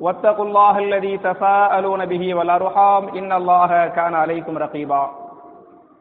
[0.00, 5.10] واتقوا الله الذي تساءلون به والأرحام إن الله كان عليكم رقيبا.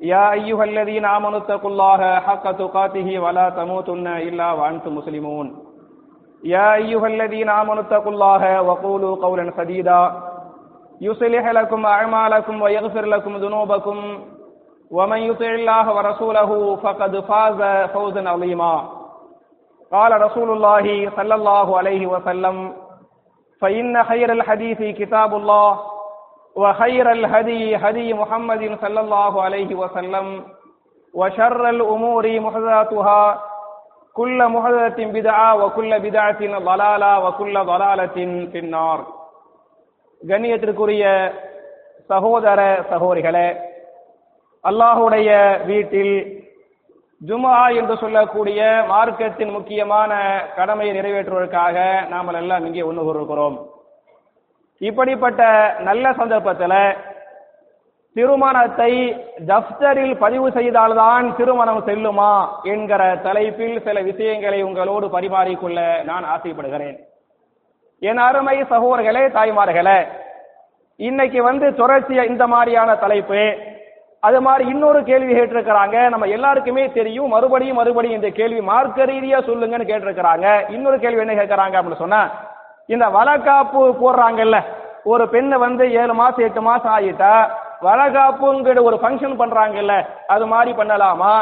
[0.02, 5.56] يا أيها الذين آمنوا اتقوا الله حق تقاته ولا تموتن إلا وأنتم مسلمون.
[6.44, 10.12] يا أيها الذين آمنوا اتقوا الله وقولوا قولا سديدا.
[11.02, 14.20] يصلح لكم أعمالكم ويغفر لكم ذنوبكم.
[14.92, 18.84] ومن يطع الله ورسوله فقد فاز فوزا عظيما.
[19.92, 22.74] قال رسول الله صلى الله عليه وسلم
[23.63, 25.71] فإن خير الحديث كتاب الله
[26.57, 30.27] وخير الهدي هدي محمد صلى الله عليه وسلم
[31.15, 33.23] وشر الأمور محدثاتها
[34.15, 38.17] كل محدثة بدعة وكل بدعة ضلالة وكل ضلالة
[38.53, 38.99] في النار
[40.21, 41.05] கண்ணியத்திற்குரிய
[42.11, 43.49] சகோதர சகோதரிகளே
[44.65, 45.29] அல்லாஹுடைய
[45.67, 46.15] வீட்டில்
[47.28, 50.12] ஜுமா என்று சொல்லக்கூடிய மார்க்கத்தின் முக்கியமான
[50.56, 53.58] கடமையை நிறைவேற்றுவதற்காக நாம் எல்லாம் இங்கே ஒன்று கூறுகிறோம்
[54.78, 55.42] இப்படிப்பட்ட
[55.80, 56.98] நல்ல சந்தர்ப்பத்தில்
[58.16, 58.92] திருமணத்தை
[59.48, 66.98] தப்தரில் பதிவு செய்தால்தான் திருமணம் செல்லுமா என்கிற தலைப்பில் சில விஷயங்களை உங்களோடு பரிமாறிக்கொள்ள நான் ஆசைப்படுகிறேன்.
[68.00, 70.08] என் அருமை சகோதரர்களே தாய்மார்களே
[70.96, 73.71] இன்னைக்கு வந்து தொடர்ச்சிய இந்த மாதிரியான தலைப்பு
[74.24, 75.98] அது மாதிரி இன்னொரு கேள்வி கேட்டிருக்கிறாங்க.
[76.14, 77.32] நம்ம எல்லாருக்குமே தெரியும்.
[77.36, 80.48] மறுபடியும் மறுபடியும் இந்த கேள்வி மார்க்க ரீதியா சொல்லுங்கன்னு கேட்டிருக்கிறாங்க.
[80.76, 82.22] இன்னொரு கேள்வி என்ன கேட்கறாங்க அப்படின்னு சொன்னா
[82.94, 84.58] இந்த வளக்காப்பு போடுறாங்கல்ல
[85.12, 87.34] ஒரு பெண்ணை வந்து ஏழு மாசம் எட்டு மாசம் ஆகிட்டா
[87.88, 89.94] வளகாப்புங்கிற ஒரு ஃபங்க்ஷன் பண்றாங்கல்ல
[90.34, 91.34] அது மாதிரி பண்ணலாமா?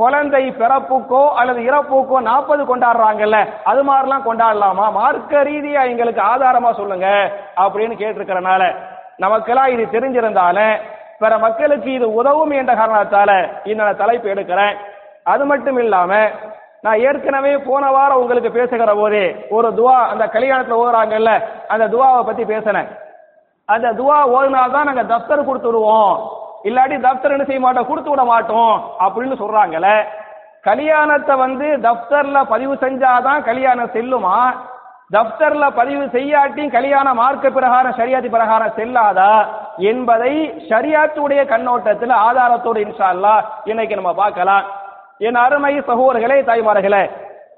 [0.00, 3.38] குழந்தை பிறப்புக்கோ அல்லது இறப்புக்கோ நாற்பது கொண்டாடுறாங்கல்ல
[3.70, 4.86] அது மாதிரிலாம் கொண்டாடலாமா?
[4.98, 7.08] மார்க்க ரீதியா எங்களுக்கு ஆதாரமா சொல்லுங்க
[7.64, 8.62] அப்படின்னு கேட்டிருக்கிறனால
[9.24, 10.74] நமக்கெல்லாம் இது தெரிஞ்சிருந்தாலும்
[11.20, 13.30] பிற மக்களுக்கு இது உதவும் என்ற காரணத்தால
[13.70, 14.74] இந்த தலைப்பு எடுக்கிறேன்.
[15.32, 16.12] அது மட்டும் இல்லாம
[16.84, 19.24] நான் ஏற்கனவே போன வாரம் உங்களுக்கு பேசுகிற போதே
[19.56, 21.32] ஒரு துவா அந்த கல்யாணத்துல ஓகுறாங்கல்ல
[21.72, 22.88] அந்த துவாவை பத்தி பேசினேன்.
[23.68, 26.14] அந்த துவா ஓதுனால்தான் நாங்க தப்தர் கொடுத்துடுவோம்
[26.64, 29.90] இல்லாட்டி தப்தர் என்ன செய்ய மாட்டோம் கொடுத்து விட மாட்டோம் அப்படின்னு சொல்றாங்கல்ல.
[30.62, 34.36] கல்யாணத்தை வந்து தப்தர்ல பதிவு செஞ்சாதான் கல்யாணம் செல்லுமா?
[35.14, 39.32] தப்தர்ல பதிவு செய்யாட்டி கல்யாண மார்க்க பிரகாரம் சரியாத்தி பிரகாரம் செல்லாதா
[39.90, 40.34] என்பதை
[40.70, 43.32] சரியாத்துடைய கண்ணோட்டத்தில் ஆதாரத்தோடு இன்ஷா அல்லா
[43.70, 44.66] இன்னைக்கு நம்ம பார்க்கலாம்.
[45.26, 47.02] என் அருமை சகோதரர்களே தாய்மார்களே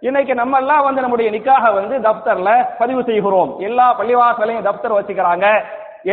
[0.09, 3.51] இன்னைக்கு நம்ம எல்லாம் வந்து நம்முடைய நிக்காக வந்து தப்தர்ல பதிவு செய்கிறோம்.
[3.69, 5.49] எல்லா பள்ளிவாசலையும் தப்தர் வச்சுக்கிறாங்க.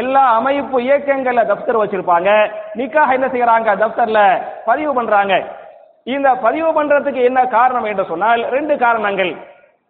[0.02, 2.30] எல்லா அமைப்பு இயக்கங்கள்ல தப்தர் வச்சிருப்பாங்க.
[2.80, 3.70] நிக்காக என்ன செய்யறாங்க?
[3.84, 4.20] தப்தர்ல
[4.66, 5.36] பதிவு பண்றாங்க.
[6.16, 9.32] இந்த பதிவு பண்றதுக்கு என்ன காரணம் என்று சொன்னால் ரெண்டு காரணங்கள்.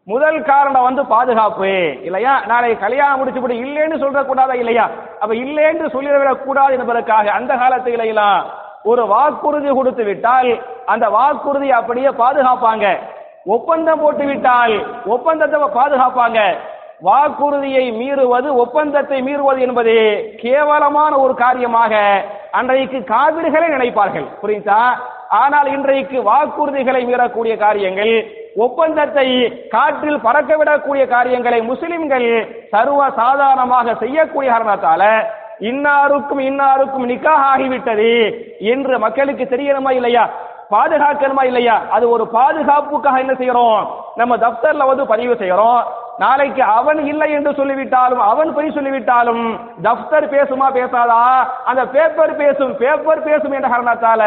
[0.10, 1.98] முதல் காரணம் வந்து பாதுகாப்பு.
[2.02, 2.42] இல்லையா?
[2.48, 4.90] நாளை கல்யாணம் முடிச்சுப்படி இல்லைன்னு சொல்ற கூடாதா இல்லையா?
[5.20, 8.44] அப்ப இல்லைன்னு சொல்லிடவிடக் கூடாது என்பதற்காக அந்த காலத்து இல்லையெல்லாம்
[8.84, 13.00] ஒரு வாக்குறுதி கொடுத்து விட்டால் அந்த வாக்குறுதி அப்படியே பாதுகாப்பாங்க.
[13.46, 16.58] ஒப்பந்தம் போட்டு விட்டால் ஒப்பந்தத்தை பாதுகாப்பாங்க.
[17.02, 19.96] வாக்குறுதியை மீறுவது ஒப்பந்தத்தை மீறுவது என்பது
[20.38, 24.28] கேவலமான ஒரு காரியமாக அன்றைக்கு காவிரிகளை நினைப்பார்கள்.
[24.44, 24.84] புரியுதா?
[25.30, 35.24] ஆனால் இன்றைக்கு வாக்குறுதிகளை மீறக்கூடிய காரியங்கள் ஒப்பந்தத்தை காற்றில் பறக்கவிடக்கூடிய காரியங்களை முஸ்லிம்கள் சர்வ சாதாரணமாக செய்யக்கூடிய காரணத்தால
[35.60, 40.30] இன்னாருக்கும் இன்னாருக்கும் நிக்காக ஆகிவிட்டது என்று மக்களுக்கு தெரியணுமா இல்லையா?
[40.72, 41.82] பாதுகாக்கணுமா இல்லையா?
[41.90, 43.88] அது ஒரு பாதுகாப்புக்காக என்ன செய்யறோம்?
[44.16, 45.84] நம்ம தப்தர்ல வந்து பதிவு செய்யறோம்.
[46.20, 49.44] நாளைக்கு அவன் இல்லை என்று சொல்லிவிட்டாலும் அவன் பொய் சொல்லிவிட்டாலும்
[49.84, 51.20] தப்தர் பேசுமா பேசாதா?
[51.66, 54.22] அந்த பேப்பர் பேசும் பேப்பர் பேசும் என்ற காரணத்தால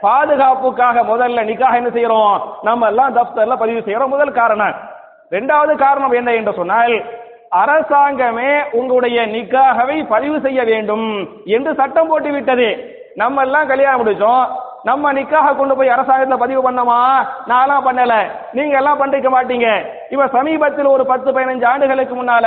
[0.00, 2.36] பாதுகாப்புக்காக முதல்ல நிக்காக என்ன செய்யறோம்?
[2.62, 4.14] நம்ம எல்லாம் தப்தர்ல பதிவு செய்யறோம்.
[4.14, 4.74] முதல் காரணம்.
[5.30, 6.94] ரெண்டாவது காரணம் என்ன என்று சொன்னால்
[7.64, 11.06] அரசாங்கமே உங்களுடைய நிக்காகவை பதிவு செய்ய வேண்டும்
[11.44, 12.68] என்று சட்டம் போட்டு விட்டது
[13.14, 14.46] நம்ம எல்லாம் கல்யாணம் முடிச்சோம்.
[14.84, 16.98] நம்ம நிக்காக கொண்டு போய் அரசாங்கத்துல பதிவு பண்ணோமா?
[17.48, 18.14] நான்லாம் பண்ணல.
[18.52, 19.68] நீங்க எல்லாம் பண்ணிருக்க மாட்டீங்க.
[20.10, 22.46] இப்ப சமீபத்தில் ஒரு பத்து பதினஞ்சு ஆண்டுகளுக்கு முன்னால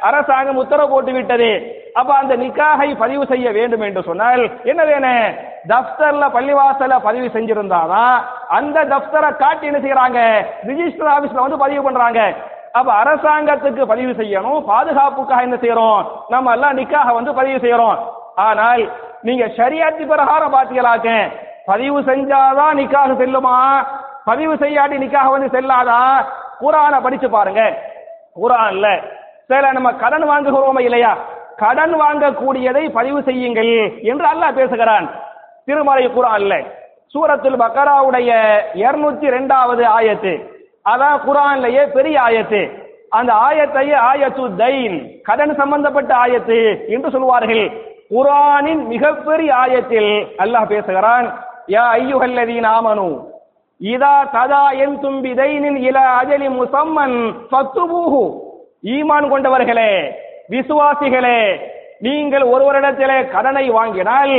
[0.00, 1.50] அரசாங்கம் உத்தரவு போட்டு விட்டது.
[1.94, 4.84] அப்ப அந்த நிக்காகை பதிவு செய்ய வேண்டும் என்று சொன்னால் என்ன?
[4.84, 5.34] வேணும்
[5.68, 8.18] தப்தர்ல பள்ளிவாசல பதிவு செஞ்சிருந்தாதான்
[8.48, 10.20] அந்த தப்தரை காட்டி என்ன செய்யறாங்க?
[10.66, 12.34] ரிஜிஸ்டர் ஆபீஸ்ல வந்து பதிவு பண்றாங்க.
[12.72, 14.64] அப்ப அரசாங்கத்துக்கு பதிவு செய்யணும்.
[14.64, 16.06] பாதுகாப்புக்காக என்ன செய்யறோம்?
[16.28, 17.98] நம்ம எல்லாம் நிக்காக வந்து பதிவு செய்யறோம்.
[18.34, 18.90] ஆனால்
[19.22, 21.30] நீங்க சரியாத்தி பிரகாரம் பாத்தீங்களாக்க
[21.68, 23.56] பதிவு செஞ்சாதான் நிக்காக செல்லுமா?
[24.24, 26.00] பதிவு செய்யாட்டி நிக்காக வந்து செல்லாதா?
[26.60, 27.62] குரானை படிச்சு பாருங்க.
[28.40, 28.86] குரான்ல
[29.48, 31.12] சில நம்ம கடன் வாங்குகிறோமா இல்லையா?
[31.62, 33.72] கடன் வாங்கக்கூடியதை பதிவு செய்யுங்கள்
[34.10, 35.06] என்று அல்லாஹ் பேசுகிறான்.
[35.64, 36.54] திருமலை குரான்ல.
[37.12, 38.30] சூரத்தில் பக்கராவுடைய
[38.82, 40.32] இருநூத்தி ரெண்டாவது ஆயத்து.
[40.92, 42.62] அதான் குரான்லயே பெரிய ஆயத்து.
[43.18, 47.64] அந்த ஆயத்தையே ஆயத்து தைன் கடன் சம்பந்தப்பட்ட ஆயத்து என்று சொல்வார்கள்.
[48.10, 51.28] குரானின் மிகப்பெரிய ஆயத்தில் அல்லாஹ் பேசுகிறான்.
[51.68, 53.08] யா ஐயுகல்லதீன் ஆமனு.
[53.80, 57.18] இதா ததா என் தும்பி தைனின் இல அஜலி முசம்மன்
[57.50, 58.22] சத்துபூஹு
[58.94, 59.90] ஈமான் கொண்டவர்களே
[60.52, 61.40] விசுவாசிகளே
[62.06, 64.34] நீங்கள் ஒருவரிடத்திலே கடனை வாங்கினால்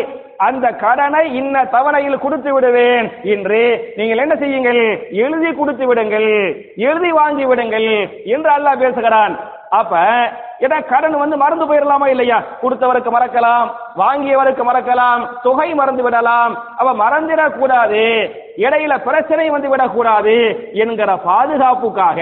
[0.48, 3.62] அந்த கடனை இன்ன தவணையில் கொடுத்து விடுவேன் என்று
[3.98, 4.81] நீங்கள் என்ன செய்யுங்கள்?
[5.24, 6.30] எழுதி கொடுத்து விடுங்கள்.
[6.90, 7.88] எழுதி வாங்கி விடுங்கள்
[8.36, 9.34] என்று அல்லாஹ் பேசுகிறான்.
[9.69, 9.98] அப்ப
[10.60, 12.44] ஏன்னா கடன் வந்து மறந்து போயிடலாமா இல்லையா?
[12.62, 13.68] கொடுத்தவருக்கு மறக்கலாம்
[13.98, 16.57] வாங்கியவருக்கு மறக்கலாம் தொகை மறந்து விடலாம்.
[16.77, 18.04] அவ மறந்துடக்கூடாது.
[18.57, 20.36] இடையில பிரச்சனை வந்து விடக்கூடாது
[20.74, 22.19] என்கிற பாதுகாப்புக்காக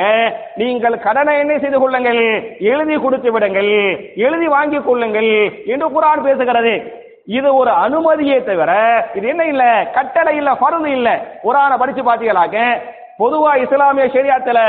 [0.55, 2.21] நீங்கள் கடனை என்ன செய்து கொள்ளுங்கள்?
[2.59, 3.73] எழுதி கொடுத்து விடுங்கள்.
[4.15, 7.05] எழுதி வாங்கிக் கொள்ளுங்கள் என்று குரான் பேசுகிறது.
[7.25, 8.71] இது ஒரு அனுமதியே தவிர
[9.13, 9.89] இது என்ன இல்ல?
[9.93, 11.25] கட்டளை இல்ல பருது இல்ல.
[11.43, 12.81] குரான படிச்சு பாத்தீங்களாக்க
[13.19, 14.59] பொதுவா இஸ்லாமிய ஷரியாத்துல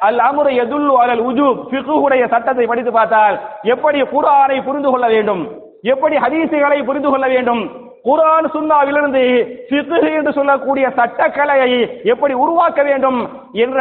[0.00, 5.42] அல் அமுரு எதுல்லு அலல் உஜு ஃபிகுடைய சட்டத்தை படித்து பார்த்தால் எப்படி குரானை புரிந்து கொள்ள வேண்டும்?
[5.84, 7.62] எப்படி ஹதீசுகளை புரிந்து கொள்ள வேண்டும்?
[8.04, 9.22] குரான் சுன்னாவிலிருந்து
[9.68, 11.70] ஃபிகு என்று சொல்லக்கூடிய சட்டக்கலையை
[12.04, 13.20] எப்படி உருவாக்க வேண்டும்
[13.56, 13.78] என்ற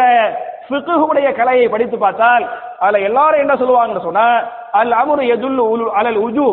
[0.68, 2.44] ஃபிகுடைய கலையை படித்து பார்த்தால்
[2.80, 4.28] அதுல எல்லாரும் என்ன சொல்லுவாங்கன்னு சொன்னா
[4.74, 6.48] அல் அமுரு எதுல்லு உலு- அலல் உஜு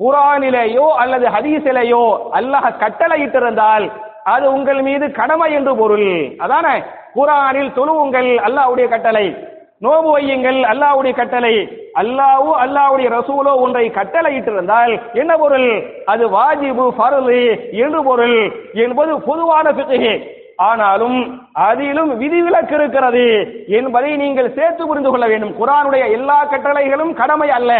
[0.00, 2.04] குரானிலேயோ அல்லது ஹதீஸிலேயோ
[2.34, 3.86] அல்லாஹ் கட்டளையிட்டிருந்தால்
[4.24, 6.08] அது உங்கள் மீது கடமை என்று பொருள்.
[6.38, 6.74] அதானே?
[7.14, 9.36] குரானில் தொழுவுங்கள் அல்லாஹ்வுடைய கட்டளை.
[9.80, 11.54] நோபு வையுங்கள் அல்லாஹ்வுடைய கட்டளை.
[11.94, 15.82] அல்லாஹு அல்லாவுடைய ரசூலோ ஒன்றை கட்டளையிட்டிருந்தால் என்ன பொருள்?
[16.06, 20.22] அது வாஜிபு ஃபர்லு என்று பொருள் என்பது பொதுவான பிqh
[20.56, 23.24] ஆனாலும் அதிலும் விதிவிலக்கு இருக்கிறது
[23.68, 25.54] என்பதை நீங்கள் சேர்த்து புரிந்து கொள்ள வேண்டும்.
[25.60, 27.72] குரானுடைய எல்லா கட்டளைகளும் கடமை அல்ல.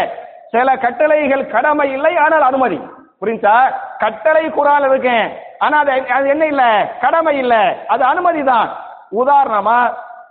[0.51, 2.81] சில கட்டளைகள் கடமை இல்லை ஆனால் அனுமதி.
[3.21, 3.57] புரிஞ்சா?
[3.99, 5.33] கட்டளை குரான் இருக்கேன்.
[5.59, 6.63] ஆனா அது அது என்ன இல்ல?
[7.01, 7.85] கடமை இல்ல.
[7.89, 8.69] அது அனுமதி தான்.
[9.13, 9.79] உதாரணமா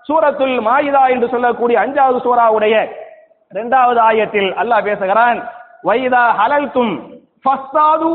[0.07, 2.75] சூரத்துல் மாயிதா என்று சொல்லக்கூடிய அஞ்சாவது சூறாவுடைய
[3.51, 5.39] இரண்டாவது ஆயத்தில் அல்லாஹ் பேசுகிறான்
[5.83, 6.94] வைதா ஹலல்தும்
[7.45, 8.12] ஃபஸ்தாது.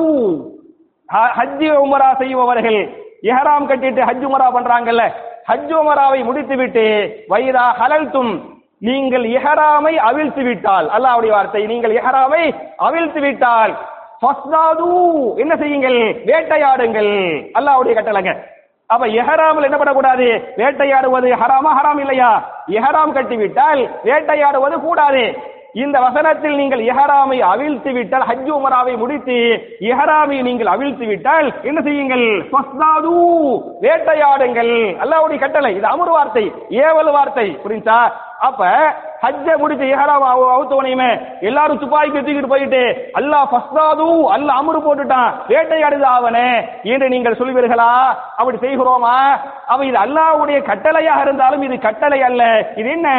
[1.08, 2.80] ஹ- ஹஜ்ஜி உமரா செய்பவர்கள்
[3.22, 5.02] எஹராம் கட்டிட்டு ஹஜ் உமரா பண்றாங்கல்ல
[5.48, 6.84] ஹஜ் உமராவை முடித்துவிட்டு
[7.28, 8.32] வைதா ஹலல்தும்
[8.80, 12.42] நீங்கள் எஹராமை அவிழ்த்து விட்டால் அல்லாஹ்வுடைய வார்த்தை நீங்கள் இஹ்ராமை
[12.76, 13.72] அவிழ்த்து விட்டால்
[14.22, 14.88] ஃபஸ்தாது.
[15.36, 15.98] என்ன செய்யுங்கள்?
[16.24, 17.12] வேட்டையாடுங்கள்.
[17.58, 18.32] அல்லாஹ்வுடைய கட்டளைங்க
[18.86, 20.54] அப்ப எஹராமில் என்ன பண்ணக்கூடாது?
[20.56, 22.30] வேட்டையாடுவது ஹராமா ஹராம் இல்லையா?
[22.68, 25.22] எஹராம் கட்டிவிட்டால் வேட்டையாடுவது கூடாது.
[25.82, 29.38] இந்த வசனத்தில் நீங்கள் இஹராமை அவிழ்த்து விட்டால் ஹஜ் உமராவை முடித்து
[29.88, 32.26] இஹராமை நீங்கள் அவிழ்த்து விட்டால் என்ன செய்யுங்கள்?
[33.84, 34.74] வேட்டையாடுங்கள்.
[35.02, 36.44] அல்லாவுடைய கட்டளை இது அமர் வார்த்தை
[36.84, 37.98] ஏவல் வார்த்தை புரிஞ்சா?
[38.46, 38.62] அப்ப
[39.24, 40.24] ஹஜ்ஜ முடிச்சு இஹராம்
[40.54, 41.10] அவுத்தவனையுமே
[41.48, 42.82] எல்லாரும் துப்பாக்கி தூக்கிட்டு போயிட்டு
[43.18, 46.48] அல்லாஹ் ஃபஸ்தாது அல்ல அமுறு போட்டுட்டான் வேட்டையாடுது அவனே
[46.92, 47.92] என்று நீங்கள் சொல்வீர்களா?
[48.38, 49.16] அப்படி செய்கிறோமா?
[49.72, 52.42] அவ இது அல்லாவுடைய கட்டளையாக இருந்தாலும் இது கட்டளை அல்ல.
[52.80, 53.10] இது என்ன?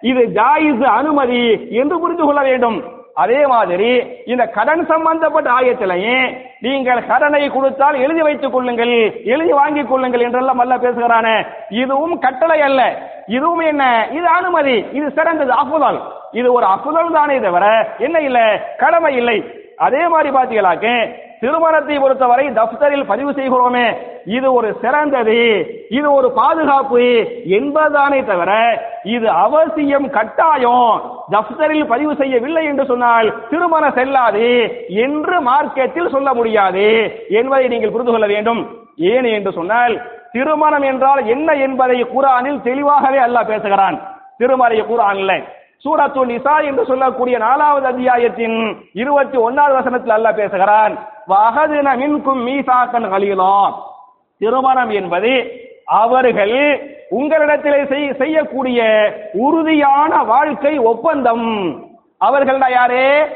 [0.00, 2.94] இது ஜாயிஸ் அனுமதி என்று புரிந்து கொள்ள வேண்டும்.
[3.14, 10.20] அதே மாதிரி இந்த கடன் சம்பந்தப்பட்ட ஆயத்திலையும் நீங்கள் கடனை கொடுத்தால் எழுதி வைத்துக் கொள்ளுங்கள் எழுதி வாங்கிக் கொள்ளுங்கள்
[10.20, 11.46] என்றெல்லாம் அல்ல பேசுகிறானே.
[11.68, 13.10] இதுவும் கட்டளை அல்ல.
[13.26, 14.08] இதுவும் என்ன?
[14.12, 14.84] இது அனுமதி.
[14.92, 16.00] இது சிறந்தது அஃபுதல்
[16.32, 18.66] இது ஒரு அஃபுதல் தானே தவிர என்ன இல்ல?
[18.78, 19.64] கடமை இல்லை.
[19.86, 20.86] அதே மாதிரி பாத்தீங்களாக்க
[21.40, 23.86] திருமணத்தை பொறுத்தவரை தப்தரில் பதிவு செய்கிறோமே.
[24.36, 25.40] இது ஒரு சிறந்தது
[25.98, 27.02] இது ஒரு பாதுகாப்பு
[27.58, 28.52] என்பதுதானே தவிர
[29.14, 30.88] இது அவசியம் கட்டாயம்.
[31.34, 34.48] தப்தரில் பதிவு செய்யவில்லை என்று சொன்னால் திருமணம் செல்லாது
[35.04, 36.86] என்று மார்க்கெட்டில் சொல்ல முடியாது
[37.40, 38.62] என்பதை நீங்கள் புரிந்து கொள்ள வேண்டும்.
[39.12, 39.96] ஏன் என்று சொன்னால்
[40.34, 43.98] திருமணம் என்றால் என்ன என்பதை குரானில் தெளிவாகவே அல்லாஹ் பேசுகிறான்.
[44.40, 45.32] திருமறை குரான்ல
[45.84, 53.72] சூரத்து நிசா என்று சொல்லக்கூடிய நாலாவது அத்தியாயத்தின் இருபத்தி ஒன்னாவது வசனத்தில் அல்லாஹ் பேசுகிறான் வஹதுன மின்கும் மீசாக்கன் கலீலா.
[54.38, 56.50] திருமணம் என்பது அவர்கள்
[57.10, 61.74] உங்களிடத்திலே செய்- செய்யக்கூடிய உறுதியான வாழ்க்கை ஒப்பந்தம்.
[62.20, 63.28] அவர்கள்டா யாரு?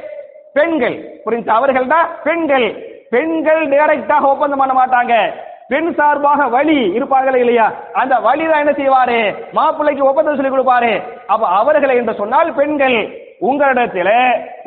[0.52, 1.20] பெண்கள்.
[1.26, 1.48] புரிஞ்சு?
[1.48, 3.02] அவர்கள்டா பெண்கள்.
[3.10, 5.32] பெண்கள் டைரக்டாக ஒப்பந்தம் பண்ண மாட்டாங்க.
[5.70, 7.66] பெண் சார்பாக வழி இருப்பார்கள் இல்லையா?
[8.00, 9.18] அந்த வழி தான் என்ன செய்வாரு?
[9.58, 10.92] மாப்பிள்ளைக்கு ஒப்பந்தம் சொல்லி கொடுப்பாரு.
[11.32, 12.98] அப்ப அவர்களை என்று சொன்னால் பெண்கள்
[13.48, 14.14] உங்களிடத்தில்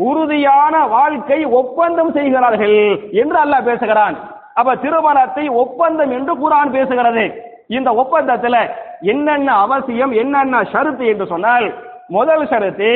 [0.10, 2.78] உறுதியான வாழ்க்கை ஒப்பந்தம் செய்கிறார்கள்
[3.22, 4.16] என்று அல்லாஹ் பேசுகிறான்.
[4.60, 7.26] அப்ப திருமணத்தை ஒப்பந்தம் என்று குரான் பேசுகிறது.
[7.78, 8.56] இந்த ஒப்பந்தத்துல
[9.12, 11.68] என்னென்ன அவசியம் என்னென்ன ஷருத்து என்று சொன்னால்
[12.16, 12.90] முதல் ஷருத்து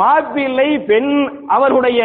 [0.00, 1.12] மாப்பிள்ளை பெண்
[1.56, 2.00] அவருடைய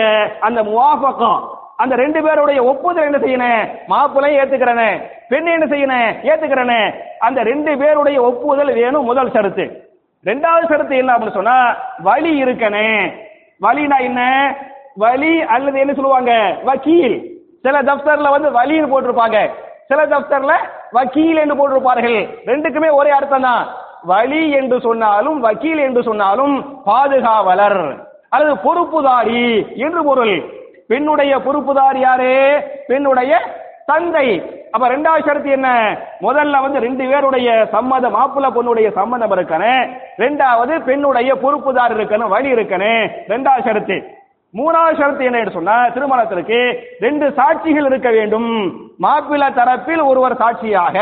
[0.48, 1.40] அந்த முவாபகம்
[1.80, 4.90] அந்த ரெண்டு பேருடைய ஒப்புதல் என்ன செய்யணும் மாப்பிள்ளை ஏத்துக்கிறனே.
[5.30, 6.82] பெண் என்ன செய்யணும் ஏத்துக்கிறனே.
[7.20, 9.66] அந்த ரெண்டு பேருடைய ஒப்புதல் வேணும் முதல் சருத்து
[10.26, 11.58] ரெண்டாவது சருத்து என்ன அப்படின்னு சொன்னா
[12.00, 12.88] வழி இருக்கனே
[13.62, 14.22] வழினா என்ன?
[14.96, 16.32] வழி அல்லது என்ன சொல்லுவாங்க?
[16.64, 17.16] வக்கீல்.
[17.62, 19.38] சில தப்தர்ல வந்து வழின்னு போட்டிருப்பாங்க.
[19.88, 20.54] சில தப்தர்ல
[20.92, 22.20] வக்கீல் என்று போட்டிருப்பார்கள்.
[22.46, 23.64] ரெண்டுக்குமே ஒரே அர்த்தம் தான்.
[24.04, 26.56] வழி என்று சொன்னாலும் வக்கீல் என்று சொன்னாலும்
[26.86, 27.82] பாதுகாவலர்.
[28.30, 29.44] அல்லது பொறுப்புதாரி
[29.78, 30.36] என்று பொருள்.
[30.90, 32.32] பெண்ணுடைய பொறுப்புதார் யாரு?
[32.90, 33.34] பெண்ணுடைய
[33.90, 34.28] தந்தை.
[34.74, 35.70] அப்ப ரெண்டாவது ஷரத்து என்ன?
[36.26, 39.84] முதல்ல வந்து ரெண்டு பேருடைய சம்மதம் மாப்பிள்ள பொண்ணுடைய சம்மதம் இருக்கணும்
[40.24, 43.04] ரெண்டாவது பெண்ணுடைய பொறுப்புதார் இருக்கணும் வழி இருக்கணும்
[43.34, 43.98] ரெண்டாவது ஷரத்து.
[44.54, 46.60] மூணாவது ஷரத்து என்ன சொன்னா திருமணத்திற்கு
[47.06, 48.48] ரெண்டு சாட்சிகள் இருக்க வேண்டும்.
[49.06, 50.98] மாப்பிள்ள தரப்பில் ஒருவர் சாட்சியாக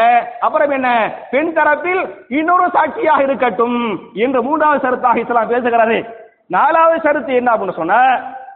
[0.46, 0.90] அப்புறம் என்ன?
[1.34, 2.02] பெண் தரப்பில்
[2.40, 3.80] இன்னொரு சாட்சியாக இருக்கட்டும்
[4.26, 6.00] என்று மூன்றாவது ஷரத்தாக இஸ்லாம் பேசுகிறது
[6.56, 8.02] நாலாவது ஷரத்து என்ன அப்படின்னு சொன்னா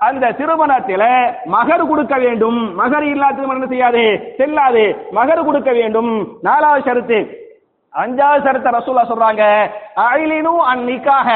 [0.08, 1.04] அந்த திருமணத்தில
[1.46, 2.76] மகர் கொடுக்க வேண்டும்.
[2.76, 4.34] மகர் இல்லாத திருமணம் என்ன செய்யாது?
[4.38, 4.84] செல்லாது.
[5.12, 6.12] மகர் கொடுக்க வேண்டும்.
[6.42, 7.20] நாலாவது ஷரத்து.
[7.96, 9.44] அஞ்சாவது ஷரத்தை ரசூலா சொல்றாங்க.
[9.96, 11.30] அயலினும் அந் நிக்காக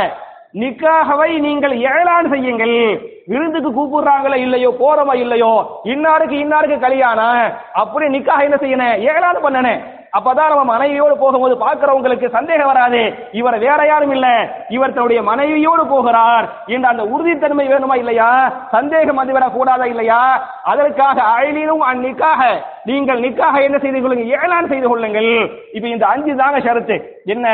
[0.54, 2.78] நிக்காகவை நீங்கள் ஏழான் செய்யுங்கள்.
[3.26, 7.52] விருந்துக்கு கூப்பிடுறாங்களோ இல்லையோ போறவா இல்லையோ இன்னாருக்கு இன்னாருக்கு கல்யாணம்?
[7.74, 9.76] அப்படி நிக்காக என்ன செய்யணும் ஏழான் பண்ணனே
[10.18, 13.14] அப்பதான் நம்ம மனைவியோடு போகும்போது பார்க்கிறவங்களுக்கு சந்தேகம் வராது.
[13.32, 14.28] இவர் வேற யாரும் இல்ல.
[14.70, 16.46] இவர் தன்னுடைய மனைவியோடு போகிறார்.
[16.66, 18.54] என்ற அந்த உறுதித்தன்மை வேணுமா இல்லையா?
[18.72, 20.22] சந்தேகம் வந்துவிடக் கூடாதா இல்லையா?
[20.64, 22.42] அதற்காக அழிலும் அந்நிக்காக
[22.84, 25.52] நீங்கள் நிக்காக என்ன செய்து கொள்ளுங்க ஏழான் செய்து கொள்ளுங்கள்.
[25.72, 27.02] இப்ப இந்த அஞ்சு தாங்க ஷரத்து.
[27.26, 27.48] என்ன?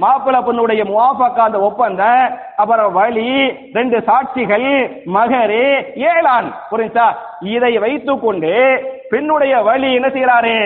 [0.00, 4.68] மாப்பிள்ள பொண்ணுடைய முவாஃபக்கா அந்த ஒப்பந்தம் அப்புறம் வழி ரெண்டு சாட்சிகள்
[5.16, 5.62] மகரு
[6.12, 7.06] ஏழான் புரிஞ்சா?
[7.40, 8.52] இதை வைத்துக்கொண்டு
[9.08, 10.56] பெண்ணுடைய வழி என்ன செய்யறாரு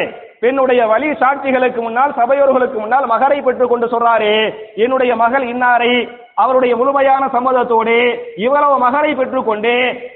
[0.40, 4.32] பெண்ணுடைய வழி சாட்சிகளுக்கு முன்னால் சபையோர்களுக்கு முன்னால் மகரை பெற்றுக் கொண்டு சொல்றாரு.
[4.76, 5.92] என்னுடைய மகள் இன்னாரை?
[6.36, 7.96] அவருடைய முழுமையான சம்மதத்தோடு
[8.44, 9.74] இவ்வளவு மகரை பெற்றுக்கொண்டு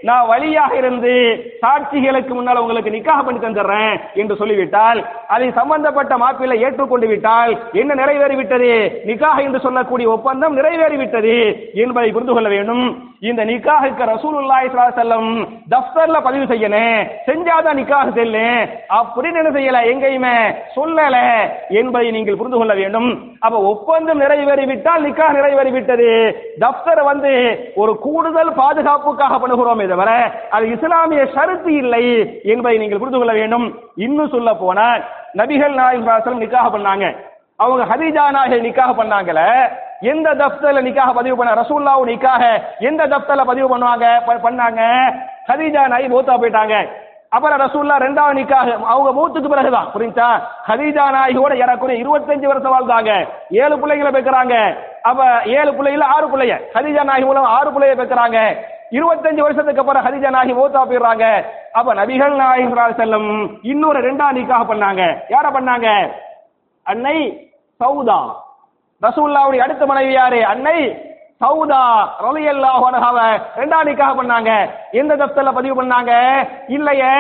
[0.09, 1.15] நான் வழியாக இருந்து
[1.63, 5.01] சாட்சிகளுக்கு முன்னால் உங்களுக்கு நிக்காக பண்ணி தந்துடுறேன் என்று சொல்லிவிட்டால்
[5.35, 8.73] அதை சம்பந்தப்பட்ட மாப்பிள்ளை ஏற்றுக்கொண்டு விட்டால் என்ன நிறைவேறிவிட்டது?
[9.11, 11.37] நிக்காக என்று சொல்லக்கூடிய ஒப்பந்தம் நிறைவேறிவிட்டது
[11.85, 12.85] என்பதை புரிந்து கொள்ள வேண்டும்.
[13.29, 15.45] இந்த நிக்காஹுக்கு ரசூலுல்லாஹி ஸல்லல்லாஹு அலைஹி
[15.75, 18.47] தஃப்தர்ல பதிவு செய்யணும் செஞ்சாதான் நிக்காக செல்லு.
[18.99, 19.79] அப்படின்னு என்ன செய்யல?
[19.93, 20.35] எங்கேயுமே
[20.77, 21.17] சொல்லல
[21.81, 23.09] என்பதை நீங்கள் புரிந்து கொள்ள வேண்டும்.
[23.47, 26.06] அப்ப ஒப்பந்தம் நிறைவேறிவிட்டால் நிக்காக நிறைவேறிவிட்டது.
[26.61, 33.33] தஃப்தர் வந்து ஒரு கூடுதல் பாதுகாப்புக்காக பண்ணுகிறோமே தவிர அது இஸ்லாமிய ஷருத்து இல்லை என்பதை நீங்கள் புரிந்து கொள்ள
[33.33, 33.79] வேண்டும்.
[33.97, 34.95] இன்னும் சொல்ல போனா
[35.35, 37.17] நபிகள் நாயகம் நிக்காக பண்ணாங்க.
[37.57, 39.69] அவங்க ஹதீஜா நாயகை நிக்காக பண்ணாங்கல.
[40.01, 44.81] எந்த தப்தர்ல நிக்காக பதிவு பண்ண ரசூல்லாவு நிக்காக எந்த தப்தர்ல பதிவு பண்ணுவாங்க ப- பண்ணாங்க?
[45.49, 46.89] ஹதீஜா நாயி மூத்தா போயிட்டாங்க.
[47.29, 50.41] அப்புறம் ரசூல்லா ரெண்டாவது நிக்காக அவங்க மூத்துக்கு பிறகுதான் புரிஞ்சா?
[50.69, 53.29] ஹதீஜா நாயகோட ஏறக்குறைய இருபத்தஞ்சு வருஷம் வாழ்ந்தாங்க.
[53.51, 54.77] ஏழு பிள்ளைகளை பெக்கிறாங்க
[55.09, 55.25] அப்ப
[55.59, 56.55] ஏழு பிள்ளைகள ஆறு பிள்ளைய.
[56.75, 58.39] ஹதிஜா நாகி மூலம் ஆறு பிள்ளைய பெற்றாங்க.
[58.97, 61.25] இருபத்தஞ்சு வருஷத்துக்கு அப்புறம் ஹதிஜா நாயகி மூத்தா போயிடுறாங்க.
[61.73, 63.29] அப்ப நபிகள் நாயகம் செல்லம்
[63.63, 65.03] இன்னொரு ரெண்டாம் நிக்காக பண்ணாங்க.
[65.35, 65.89] யார பண்ணாங்க?
[66.83, 67.17] அன்னை
[67.81, 68.21] சௌதா.
[69.03, 70.45] ரசூல்லாவுடைய அடுத்த மனைவி யாரு?
[70.45, 70.77] அன்னை
[71.45, 71.81] சௌதா
[72.27, 73.19] ரலியல்லாஹு அன்ஹாவ
[73.57, 74.51] ரெண்டாம் நிக்காக பண்ணாங்க.
[74.93, 76.13] எந்த தப்தர்ல பதிவு பண்ணாங்க?
[76.69, 77.15] இல்லையே.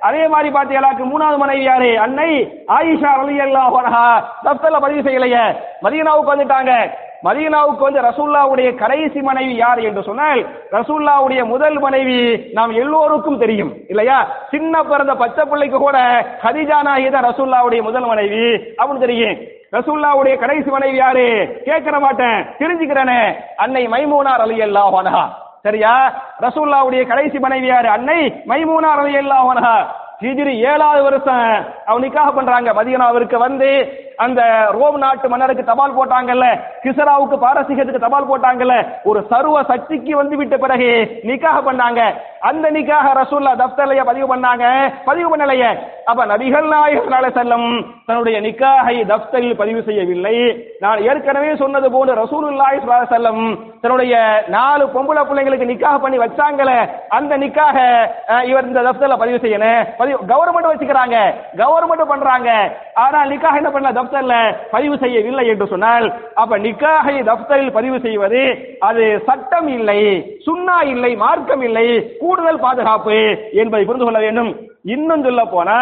[0.00, 1.98] அதே மாதிரி பாத்தீங்களாக்கு மூணாவது மனைவி யாரு?
[1.98, 2.30] அன்னை
[2.68, 4.06] ஆயிஷா ரலியல்லாஹு அன்ஹா.
[4.44, 5.44] தப்தர்ல பதிவு செய்யலையே.
[5.82, 6.72] மதீனாவுக்கு வந்துட்டாங்க.
[7.22, 10.40] மதீனாவுக்கு வந்து ரசூல்லாவுடைய கடைசி மனைவி யார் என்று சொன்னால்
[10.76, 12.18] ரசூல்லாவுடைய முதல் மனைவி
[12.58, 14.18] நாம் எல்லோருக்கும் தெரியும் இல்லையா?
[14.52, 15.98] சின்ன பிறந்த பச்சை பிள்ளைக்கு கூட
[16.44, 18.44] ஹதிஜா நாயகி தான் ரசூல்லாவுடைய முதல் மனைவி.
[18.78, 19.36] அப்படின்னு தெரியும்
[19.76, 21.26] ரசூல்லாவுடைய கடைசி மனைவி யாரு?
[21.68, 23.20] கேட்கற மாட்டேன் தெரிஞ்சுக்கிறேனே.
[23.56, 24.98] அன்னை மைமூனார் அலி அல்லாஹ்
[25.66, 25.94] சரியா?
[26.40, 27.88] ரசூல்லாவுடைய கடைசி மனைவி யாரு?
[27.88, 28.20] அன்னை
[28.52, 29.48] மைமூனார் அலி அல்லாஹ்
[30.22, 31.42] ஹிஜிரி ஏழாவது வருஷம்
[31.88, 33.68] அவன் நிக்காக பண்றாங்க மதியனாவிற்கு வந்து
[34.24, 34.40] அந்த
[34.76, 36.46] ரோம் நாட்டு மன்னருக்கு தபால் போட்டாங்கல்ல
[36.84, 38.76] கிசராவுக்கு பாரசீகத்துக்கு தபால் போட்டாங்கல்ல
[39.10, 40.88] ஒரு சர்வ சக்திக்கு வந்து விட்ட பிறகு
[41.28, 42.00] நிக்காக பண்ணாங்க.
[42.50, 44.64] அந்த நிக்காக ரசூல்லா தப்தர்லய பதிவு பண்ணாங்க.
[45.08, 45.70] பதிவு பண்ணலையே.
[46.10, 47.66] அப்ப நபிகள் நாயகனால செல்லம்
[48.08, 50.34] தன்னுடைய நிக்காகை தப்தரில் பதிவு செய்யவில்லை.
[50.84, 52.78] நான் ஏற்கனவே சொன்னது போல ரசூலுல்லாஹி
[53.14, 53.42] செல்லம்
[53.82, 54.14] தன்னுடைய
[54.56, 56.78] நாலு பொம்பளை பிள்ளைங்களுக்கு நிக்காக பண்ணி வச்சாங்களே
[57.18, 57.76] அந்த நிக்காக
[58.50, 61.16] இவர் இந்த தப்தர்ல பதிவு செய்யணும் பதிவு கவர்மெண்ட் வச்சுக்கிறாங்க.
[61.62, 62.50] கவர்மெண்ட் பண்றாங்க.
[63.04, 63.94] ஆனா நிக்காக என்ன பண்ணல?
[64.08, 64.34] தப்தர்ல
[64.74, 66.06] பதிவு செய்யவில்லை என்று சொன்னால்
[66.42, 68.40] அப்ப நிக்காகை தப்தரில் பதிவு செய்வது
[68.88, 69.98] அது சட்டம் இல்லை
[70.46, 71.86] சுண்ணா இல்லை மார்க்கம் இல்லை
[72.22, 73.18] கூடுதல் பாதுகாப்பு
[73.62, 74.50] என்பதை புரிந்து கொள்ள வேண்டும்.
[74.94, 75.78] இன்னும் சொல்ல போனா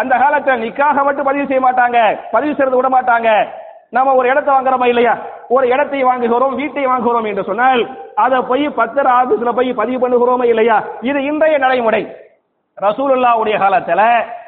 [0.00, 1.98] அந்த காலத்துல நிக்காக மட்டும் பதிவு செய்ய மாட்டாங்க
[2.34, 3.28] பதிவு செய்யறது விட மாட்டாங்க.
[3.96, 5.14] நம்ம ஒரு இடத்தை வாங்குறோமா இல்லையா?
[5.56, 7.82] ஒரு இடத்தை வாங்குகிறோம் வீட்டை வாங்குகிறோம் என்று சொன்னால்
[8.24, 10.78] அதை போய் பத்திர ஆபீஸ்ல போய் பதிவு பண்ணுகிறோமா இல்லையா?
[11.10, 12.02] இது இன்றைய நடைமுறை.
[12.78, 14.02] ரசூலுல்லாவுடைய காலத்துல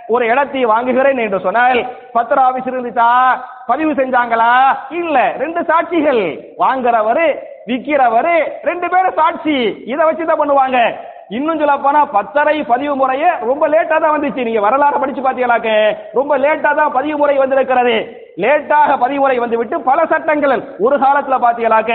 [0.09, 1.81] ஒரு இடத்தை வாங்குகிறேன் என்று சொன்னால்
[2.17, 3.09] பத்திர ஆபீஸ் இருந்துச்சா
[3.71, 4.53] பதிவு செஞ்சாங்களா?
[5.01, 5.17] இல்ல.
[5.43, 6.23] ரெண்டு சாட்சிகள்.
[6.63, 7.27] வாங்குறவரு
[7.71, 8.37] விக்கிறவரு
[8.69, 9.57] ரெண்டு பேரும் சாட்சி.
[9.93, 10.79] இதை வச்சு தான் பண்ணுவாங்க.
[11.37, 14.47] இன்னும் சொல்ல போனா பத்தரை பதிவு முறையே ரொம்ப லேட்டா தான் வந்துச்சு.
[14.47, 15.73] நீங்க வரலாறு படிச்சு பாத்தீங்களாக்க
[16.19, 17.97] ரொம்ப லேட்டா தான் பதிவு முறை வந்திருக்கிறது.
[18.45, 20.63] லேட்டாக பதிவு முறை வந்து விட்டு பல சட்டங்கள்.
[20.87, 21.95] ஒரு காலத்துல பாத்தீங்களாக்க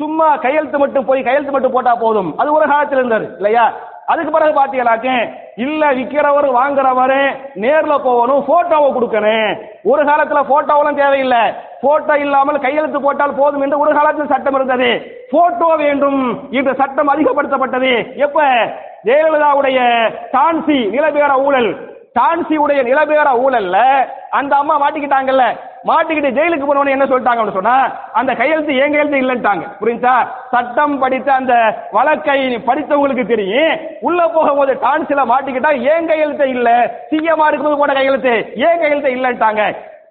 [0.00, 2.30] சும்மா கையெழுத்து மட்டும் போய் கையெழுத்து மட்டும் போட்டா போதும்.
[2.38, 3.64] அது ஒரு காலத்தில் இருந்தது இல்லையா?
[4.10, 7.22] அதுக்கு பிறகு பாத்தீங்களாக்க இல்ல விக்கிறவர் வாங்குறவரு
[7.54, 9.58] நேர்ல போகணும் போட்டோவை கொடுக்கணும்.
[9.82, 11.42] ஒரு காலத்துல போட்டோவெல்லாம் தேவையில்லை.
[11.80, 14.90] போட்டோ இல்லாமல் கையெழுத்து போட்டால் போதும் என்று ஒரு காலத்தில் சட்டம் இருந்தது.
[15.30, 18.16] போட்டோ வேண்டும் என்ற சட்டம் அதிகப்படுத்தப்பட்டது.
[18.16, 18.42] எப்ப?
[19.04, 19.78] ஜெயலலிதாவுடைய
[20.32, 21.89] டான்சி நிலபேர ஊழல்.
[22.16, 23.76] டான்சி உடைய நிலபேர ஊழல்ல
[24.38, 25.44] அந்த அம்மா மாட்டிக்கிட்டாங்கல்ல.
[25.88, 27.76] மாட்டிக்கிட்டு ஜெயிலுக்கு போனவன என்ன சொல்லிட்டாங்க சொன்னா
[28.18, 29.64] அந்த கையெழுத்து என் கையெழுத்து இல்லைன்ட்டாங்க.
[29.80, 30.14] புரிஞ்சா
[30.52, 31.54] சட்டம் படித்த அந்த
[31.96, 32.38] வழக்கை
[32.68, 33.72] படித்தவங்களுக்கு தெரியும்.
[34.08, 36.68] உள்ள போகும்போது டான்ஸ்ல மாட்டிக்கிட்டா ஏன் கையெழுத்து இல்ல.
[37.12, 38.34] சிஎம்ஆ இருக்கும்போது போட கையெழுத்து
[38.66, 39.62] ஏன் கையெழுத்து இல்லைன்ட்டாங்க.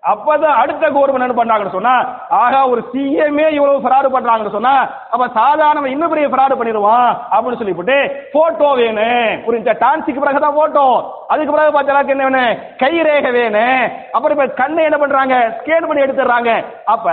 [0.04, 1.94] அப்பதான் அடுத்த கவர்மெண்ட் என்ன பண்ணாங்கன்னு சொன்னா
[2.38, 4.74] ஆகா ஒரு சிஎம்ஏ இவ்வளவு ஃபிராடு பண்றாங்கன்னு சொன்னா
[5.14, 7.98] அப்ப சாதாரண இன்னும் பெரிய ஃப்ராடு பண்ணிடுவான் அப்படின்னு சொல்லிவிட்டு
[8.34, 9.74] போட்டோ வேணும் புரிஞ்சா?
[9.84, 10.86] டான்ஸுக்கு பிறகு தான் போட்டோ
[11.34, 13.84] அதுக்கு பிறகு பார்த்தா என்ன வேணும் கை ரேகை வேணும்
[14.16, 15.36] அப்புறம் இப்ப கண்ணை என்ன பண்றாங்க?
[15.60, 16.50] ஸ்கேன் பண்ணி எடுத்துறாங்க
[16.94, 17.08] அப்ப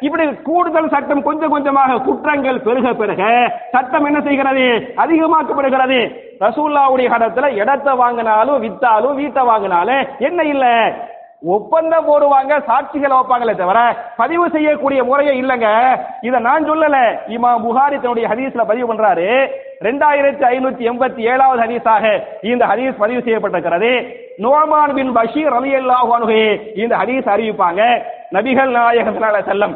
[0.00, 3.22] இப்படி கூடுதல் சட்டம் கொஞ்சம் கொஞ்சமாக குற்றங்கள் பெருக பெருக
[3.76, 4.66] சட்டம் என்ன செய்கிறது?
[5.04, 6.00] அதிகமாக்கப்படுகிறது.
[6.40, 10.74] ரசூல்லாவுடைய கடத்துல இடத்தை வாங்கினாலும் வித்தாலும் வீட்டை வாங்கினாலும் என்ன இல்லை?
[11.44, 15.68] ஒப்பந்தம் போடுவாங்க சாட்சிகளை வைப்பாங்களே தவிர பதிவு செய்யக்கூடிய முறையே இல்லைங்க.
[16.20, 16.96] இதை நான் சொல்லல.
[17.28, 19.50] இமா புகாரி தன்னுடைய ஹதீஸ்ல பதிவு பண்றாரு.
[19.80, 24.16] ரெண்டாயிரத்தி ஐநூத்தி எண்பத்தி ஏழாவது ஹதீஸாக இந்த ஹதீஸ் பதிவு செய்யப்பட்டிருக்கிறது.
[24.38, 28.02] நோமான் பின் பஷீர் அலி அல்லாஹு இந்த ஹதீஸ் அறிவிப்பாங்க.
[28.32, 29.74] நபிகள் நாயகத்தினால செல்லம்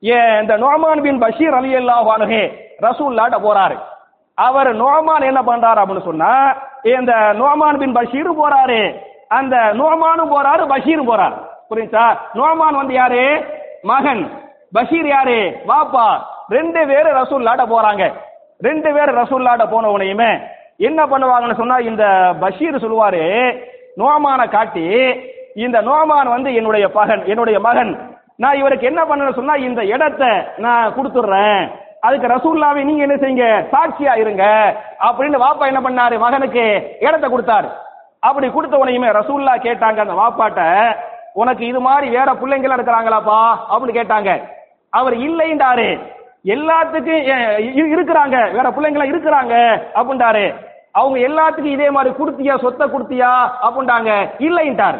[0.00, 2.50] ஏன் இந்த நோமான் பின் பஷீர் அலி ரசூல்
[2.80, 3.78] ரசூல்லாட்ட போறாரு.
[4.34, 9.08] அவர் நோமான் என்ன பண்றாரு அப்படின்னு சொன்னா இந்த நோமான் பின் பஷீர் போறாரு.
[9.36, 11.36] அந்த நோமானும் போறாரு பஷீரும் போறாரு.
[11.70, 12.06] புரியுதா?
[12.34, 13.22] நோமான் வந்து யாரு?
[13.82, 14.22] மகன்.
[14.72, 15.36] பஷீர் யாரு?
[15.68, 16.06] வாப்பா
[16.48, 18.04] ரெண்டு பேரும் ரசூல்லாட்ட போறாங்க.
[18.58, 20.30] ரெண்டு பேரும் ரசூல்லாட்ட போன உனையுமே
[20.76, 22.04] என்ன பண்ணுவாங்கன்னு சொன்னா இந்த
[22.40, 23.22] பஷீர் சொல்லுவாரு
[23.96, 24.86] நோமான காட்டி
[25.54, 27.92] இந்த நோமான் வந்து என்னுடைய பகன் என்னுடைய மகன்.
[28.36, 31.70] நான் இவருக்கு என்ன பண்ணணும் சொன்னா இந்த இடத்தை நான் கொடுத்துடுறேன்.
[32.00, 33.46] அதுக்கு ரசூல்லாவை நீங்க என்ன செய்யுங்க?
[33.72, 34.44] சாட்சியா இருங்க.
[35.08, 36.18] அப்படின்னு வாப்பா என்ன பண்ணாரு?
[36.18, 36.64] மகனுக்கு
[37.00, 37.68] இடத்தை கொடுத்தாரு.
[38.20, 40.94] அப்படி கொடுத்தவனையுமே ரசூல்லா கேட்டாங்க அந்த வாப்பாட்ட
[41.32, 43.56] உனக்கு இது மாதிரி வேற பிள்ளைங்களா இருக்கிறாங்களாப்பா?
[43.70, 44.48] அப்படின்னு கேட்டாங்க.
[44.90, 46.00] அவர் இல்லைன்றாரு.
[46.44, 48.52] எல்லாத்துக்கும் இருக்கிறாங்க.
[48.52, 49.82] வேற பிள்ளைங்களா இருக்கிறாங்க.
[49.94, 50.54] அப்படின்றாரு.
[50.92, 52.58] அவங்க எல்லாத்துக்கும் இதே மாதிரி கொடுத்தியா?
[52.58, 53.50] சொத்தை கொடுத்தியா?
[53.62, 54.98] அப்படின்ட்டாங்க இல்லைன்ட்டாரு.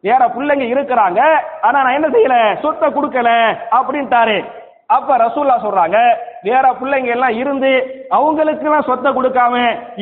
[0.00, 1.20] வேற பிள்ளைங்க இருக்கிறாங்க.
[1.62, 2.60] ஆனா நான் என்ன செய்யல?
[2.60, 3.58] சொத்தை கொடுக்கல.
[3.70, 4.44] அப்படின்ட்டாரு.
[4.86, 7.70] அப்ப ரசூல்லா சொல்றாங்க வேற பிள்ளைங்க எல்லாம் இருந்து
[8.16, 9.54] அவங்களுக்கு எல்லாம் சொத்தை கொடுக்காம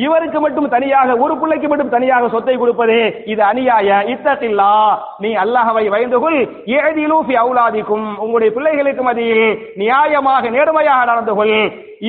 [0.05, 2.97] இவருக்கு மட்டும் தனியாக ஒரு பிள்ளைக்கு மட்டும் தனியாக சொத்தை கொடுப்பது
[3.31, 3.89] இது அநியாய.
[4.13, 4.71] இத்தத்தில்லா
[5.23, 6.39] நீ அல்லாஹவை வயந்து கொள்
[6.77, 8.07] ஏதிலூ அவுலாதிக்கும்.
[8.23, 9.45] உங்களுடைய பிள்ளைகளுக்கு மதியில்
[9.81, 11.57] நியாயமாக நேர்மையாக நடந்து கொள்.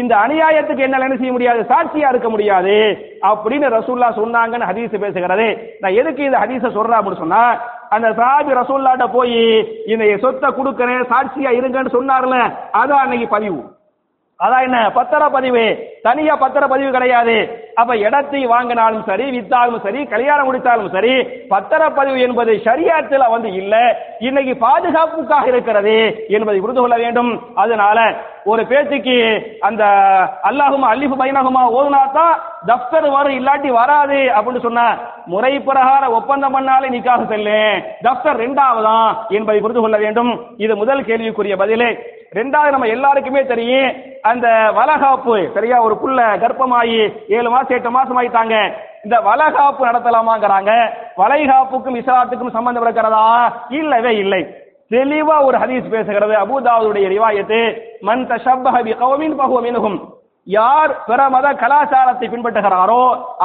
[0.01, 1.61] இந்த அநியாயத்துக்கு என்னால என்ன செய்ய முடியாது?
[1.71, 2.75] சாட்சியா இருக்க முடியாது.
[3.31, 5.49] அப்படின்னு ரசூல்லா சொன்னாங்கன்னு ஹதீஸ் பேசுகிறது.
[5.83, 7.43] நான் எதுக்கு இந்த ஹதீஸ சொல்றேன் அப்படின்னு சொன்னா
[7.97, 9.41] அந்த சாபி ரசூல்லாட்ட போய்
[9.93, 12.39] இந்த சொத்தை கொடுக்கறேன் சாட்சியா இருங்கன்னு சொன்னார்ல
[12.81, 13.61] அதான் அன்னைக்கு பதிவு.
[14.41, 14.91] அதான் என்ன?
[14.91, 15.65] பத்திர பதிவு.
[16.03, 17.37] தனியா பத்திர பதிவு கிடையாது.
[17.75, 21.15] அப்ப இடத்தை வாங்கினாலும் சரி வித்தாலும் சரி கல்யாணம் முடித்தாலும் சரி
[21.49, 23.75] பத்திர பதிவு என்பது ஷரியாத்துல வந்து இல்ல.
[24.19, 25.97] இன்னைக்கு பாதுகாப்புக்காக இருக்கிறது
[26.29, 27.33] என்பதை புரிந்து கொள்ள வேண்டும்.
[27.55, 27.99] அதனால
[28.45, 29.17] ஒரு பேச்சுக்கு
[29.61, 29.85] அந்த
[30.49, 32.35] அல்லாஹுமா அல்லிஃபு பைனகுமா ஓதுனாதான்
[32.67, 34.85] தப்தர் வரும் இல்லாட்டி வராது அப்படின்னு சொன்ன
[35.27, 37.59] முறை பிரகார ஒப்பந்தம் பண்ணாலே நிக்காக செல்லு.
[38.07, 40.33] தப்தர் ரெண்டாவதான் என்பதை புரிந்து கொள்ள வேண்டும்.
[40.57, 41.91] இது முதல் கேள்விக்குரிய பதிலே.
[42.37, 44.47] ரெண்டாவது நம்ம எல்லாருக்குமே தெரியும் அந்த
[44.79, 47.01] வளகாப்பு சரியா ஒரு புள்ள கர்ப்பமாயி
[47.39, 48.57] ஏழு மாசம் எட்டு மாசம் ஆயிட்டாங்க.
[49.05, 50.73] இந்த வளகாப்பு நடத்தலாமாங்கிறாங்க.
[51.21, 53.27] வளைகாப்புக்கும் இஸ்லாத்துக்கும் சம்பந்தம் இருக்கிறதா?
[53.81, 54.43] இல்லவே இல்லை.
[54.95, 56.35] தெளிவா ஒரு ஹதீஸ் பேசுகிறது.
[56.45, 57.61] அபுதாவுடைய ரிவாயத்து
[58.09, 59.97] மன் தஷப்பஹ கௌமின் ஃபஹுவ
[60.47, 63.03] யார் பிற மத கலாச்சாரத்தை பின்பற்றுகிறாரோ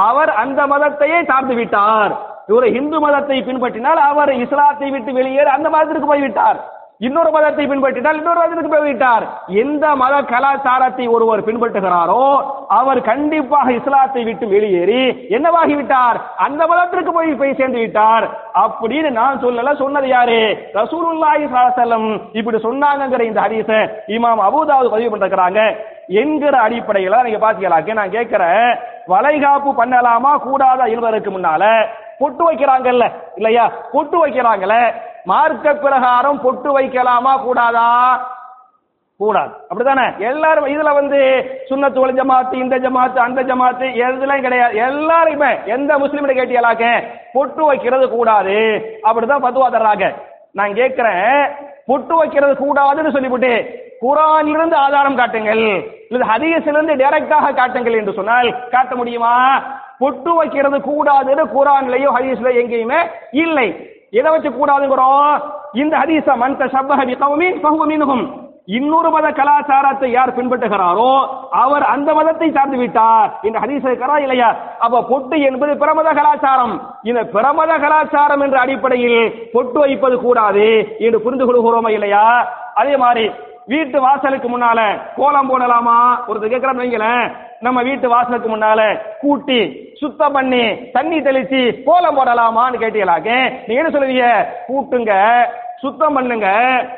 [0.08, 2.12] அவர் அந்த மதத்தையே சார்ந்து விட்டார்.
[2.50, 6.58] இவர் இந்து மதத்தை பின்பற்றினால் அவர் இஸ்லாத்தை விட்டு வெளியேறி அந்த மதத்திற்கு போய்விட்டார்.
[7.00, 9.24] இன்னொரு மதத்தை பின்பற்றினால் இன்னொரு மதத்துக்கு போய்விட்டார்.
[9.62, 12.20] எந்த மத கலாச்சாரத்தை ஒருவர் பின்பற்றுகிறாரோ
[12.78, 15.00] அவர் கண்டிப்பாக இஸ்லாத்தை விட்டு வெளியேறி
[15.36, 18.26] என்னவாகி விட்டார் அந்த மதத்திற்கு போய் போய் சேர்ந்து விட்டார்
[18.64, 20.38] அப்படின்னு நான் சொல்லல சொன்னது யாரு?
[20.80, 23.70] ரசூலுல்லாஹி ஸல்லல்லாஹு இப்படி சொன்னாங்கங்கிற இந்த ஹதீஸ
[24.16, 25.60] இமாம் அபுதாவது பதிவு பண்றாங்க
[26.06, 30.36] என்கிற அடிப்படையில நீங்க பாத்தீங்களாக்க நான் கேட்கிறேன் வளைகாப்பு பண்ணலாமா?
[30.36, 30.84] கூடாதா?
[30.84, 31.86] இருவருக்கு முன்னால.
[32.18, 33.12] பொட்டு வைக்கிறாங்கல்ல?
[33.34, 33.72] இல்லையா?
[33.92, 37.42] பொட்டு வைக்கிறாங்கல்ல மார்க்க பிரகாரம் பொட்டு வைக்கலாமா?
[37.42, 38.32] கூடாதா?
[39.18, 39.52] கூடாது.
[39.68, 40.12] அப்படித்தானே?
[40.18, 44.76] எல்லாரும் இதுல வந்து சுண்ணத்து ஒளி ஜமாத்து இந்த ஜமாத்து அந்த ஜமாத்து எதுலாம் கிடையாது.
[44.76, 48.52] எல்லாருமே எந்த முஸ்லீம் கேட்டியலாக்க பொட்டு வைக்கிறது கூடாது.
[49.02, 50.14] அப்படிதான் பத்துவா தர்றாங்க.
[50.52, 51.48] நான் கேட்கிறேன்
[51.86, 55.64] பொட்டு வைக்கிறது கூடாதுன்னு சொல்லிவிட்டு குரானிலிருந்து ஆதாரம் காட்டுங்கள்.
[56.08, 59.34] இல்லது ஹதீஸிலிருந்து டைரக்டாக காட்டுங்கள் என்று சொன்னால் காட்ட முடியுமா?
[60.02, 63.00] பொட்டு வைக்கிறது கூடாதுன்னு குரான்லயோ ஹதீஸ்ல எங்கேயுமே
[63.44, 63.68] இல்லை.
[64.20, 65.34] எதை வச்சு கூடாதுங்கிறோம்?
[65.82, 67.84] இந்த ஹதீஸ மந்த தஷப்பஹ பிகௌமின் ஃபஹுவ
[68.76, 71.08] இன்னொரு மத கலாச்சாரத்தை யார் பின்பற்றுகிறாரோ
[71.62, 74.48] அவர் அந்த மதத்தை சார்ந்து விட்டார் இந்த ஹதீஸ் இருக்கிறா இல்லையா?
[74.84, 76.74] அப்ப பொட்டு என்பது பிரமத கலாச்சாரம்.
[77.10, 79.18] இந்த பிரமத கலாச்சாரம் என்ற அடிப்படையில்
[79.54, 80.66] பொட்டு வைப்பது கூடாது
[81.06, 82.24] என்று புரிந்து கொள்கிறோமா இல்லையா?
[82.82, 83.26] அதே மாதிரி
[83.66, 84.80] வீட்டு வாசலுக்கு முன்னால
[85.16, 86.18] கோலம் போடலாமா?
[86.28, 93.30] ஒருத்தர் கேட்கிறோம் வைங்களேன் நம்ம வீட்டு வாசலுக்கு முன்னால கூட்டி சுத்தம் பண்ணி தண்ணி தெளிச்சு கோலம் போடலாமான்னு கேட்டீங்களாக்க.
[93.66, 94.46] நீங்க என்ன சொல்லுவீங்க?
[94.68, 95.12] கூட்டுங்க
[95.80, 96.48] சுத்தம் பண்ணுங்க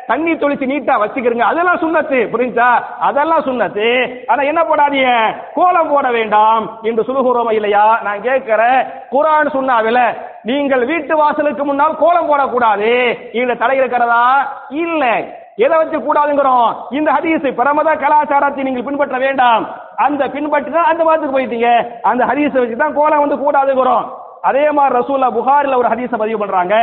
[0.07, 2.69] தண்ணி தொளிச்சு நீட்டா வச்சுக்கிறங்க அதெல்லாம் சுண்ணத்து புரிஞ்சா?
[2.99, 3.89] அதெல்லாம் சுண்ணத்து.
[4.27, 5.35] ஆனா என்ன போடாதீங்க?
[5.55, 8.01] கோலம் போட வேண்டாம் என்று சொல்லுகிறோமா இல்லையா?
[8.03, 13.19] நான் கேட்கிறேன் குரான் சொன்னாவில நீங்கள் வீட்டு வாசலுக்கு முன்னால் கோலம் போடக்கூடாது.
[13.33, 14.53] இந்த தடை இருக்கிறதா?
[14.71, 15.45] இல்லை.
[15.65, 16.69] எதை வச்சு கூடாதுங்கிறோம்?
[16.99, 19.65] இந்த ஹதீஸை பிரமத கலாச்சாரத்தை நீங்கள் பின்பற்ற வேண்டாம்.
[20.07, 21.71] அந்த பின்பற்றினா அந்த மதத்துக்கு போயிட்டீங்க.
[22.11, 24.07] அந்த ஹதீஸை வச்சு தான் கோலம் வந்து கூடாதுங்கிறோம்.
[24.49, 26.75] அதே மாதிரி ரசூல்லா புகாரில் ஒரு ஹதீஸை பதிவு பண்றாங்க.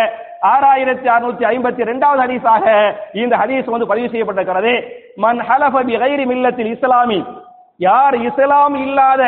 [0.54, 2.66] ஆறாயிரத்தி அறுநூத்தி ஐம்பத்தி ரெண்டாவது ஹதீஸாக
[3.22, 4.74] இந்த ஹதீஸ் வந்து பதிவு செய்யப்பட்டிருக்கிறது.
[5.26, 7.20] மன் ஹலஃப பி கைரி மில்லத்தில் இஸ்லாமி
[7.80, 9.22] யார் இஸ்லாம் இல்லாத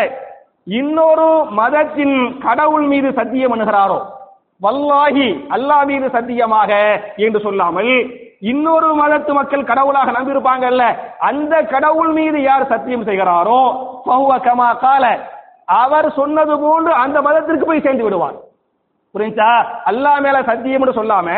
[0.82, 1.30] இன்னொரு
[1.62, 3.98] மதத்தின் கடவுள் மீது சத்தியம் அணுகிறாரோ
[4.66, 6.72] வல்லாஹி அல்லாஹ் மீது சத்தியமாக
[7.26, 7.96] என்று சொல்லாமல்
[8.42, 13.62] இன்னொரு மதத்து மக்கள் கடவுளாக நம்பியிருப்பாங்கல்ல அந்த கடவுள் மீது யார் சத்தியம் செய்கிறாரோ
[14.40, 15.20] கமா கால
[15.66, 18.36] அவர் சொன்னது போன்று அந்த மதத்திற்கு போய் சேர்ந்து விடுவார்.
[19.16, 19.52] புரிஞ்சா
[19.86, 21.30] அல்லாஹ் மேல சத்தியம் சொல்லாம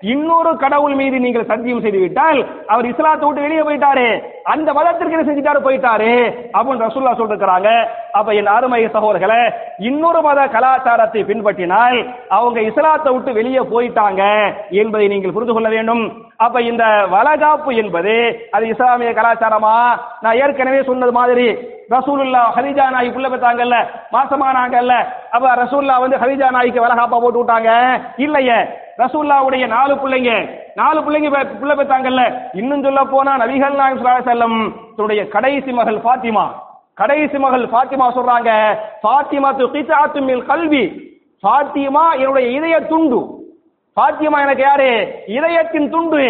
[0.00, 4.22] இன்னொரு கடவுள் மீது நீங்கள் சத்தியம் செய்து விட்டால் அவர் இஸ்லாத்தை விட்டு வெளியே போயிட்டாரு.
[4.44, 5.60] அந்த மதத்திற்கு என்ன செஞ்சுட்டாரு?
[5.66, 6.10] போயிட்டாரு.
[6.56, 7.86] அப்படின்னு ரசூல்லா சொல்லிருக்கிறாங்க.
[8.12, 15.32] அப்ப என் அருமை சகோதரர்களை இன்னொரு மத கலாச்சாரத்தை பின்பற்றினால் அவங்க இஸ்லாத்தை விட்டு வெளியே போயிட்டாங்க என்பதை நீங்கள்
[15.32, 16.24] புரிந்து கொள்ள வேண்டும்.
[16.36, 19.98] அப்ப இந்த வளகாப்பு என்பது அது இஸ்லாமிய கலாச்சாரமா?
[20.20, 21.58] நான் ஏற்கனவே சொன்னது மாதிரி
[21.90, 23.76] ரசூலுல்லா ஹரிஜா நாய் புள்ள பெற்றாங்கல்ல
[24.12, 24.92] மாசமானாங்கல்ல.
[25.30, 28.00] அப்ப ரசூல்லா வந்து ஹரிஜா நாய்க்கு வளகாப்பா போட்டு விட்டாங்க.
[28.16, 28.84] இல்லையே.
[28.98, 30.32] ரசூல்லாவுடைய நாலு பிள்ளைங்க
[30.80, 31.28] நாலு பிள்ளைங்க
[31.60, 32.22] பிள்ளை பெற்றாங்கல்ல
[32.60, 34.60] இன்னும் சொல்ல போனா நபிகள் நாயகம் ஸல்லல்லாஹு
[34.96, 36.44] தன்னுடைய கடைசி மகள் ஃபாத்திமா.
[37.00, 38.50] கடைசி மகள் ஃபாத்திமா சொல்றாங்க
[39.02, 40.84] ஃபாத்திமா து மில் கல்வி.
[41.42, 43.18] பாத்திமா என்னுடைய இதய துண்டு.
[43.96, 44.90] ஃபாத்திமா எனக்கு யாரு?
[45.36, 46.24] இதயத்தின் துண்டு.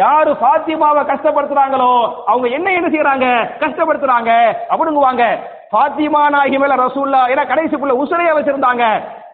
[0.00, 1.92] யாரு ஃபாத்திமாவை கஷ்டப்படுத்துறாங்களோ
[2.30, 3.26] அவங்க என்ன என்ன செய்யறாங்க
[3.62, 4.30] கஷ்டப்படுத்துறாங்க
[4.72, 5.24] அப்படிங்குவாங்க
[5.72, 8.84] பாத்திமா நாயகி மேல ரசூல்லா ஏன்னா கடைசி புள்ள உசுரையா வச்சிருந்தாங்க.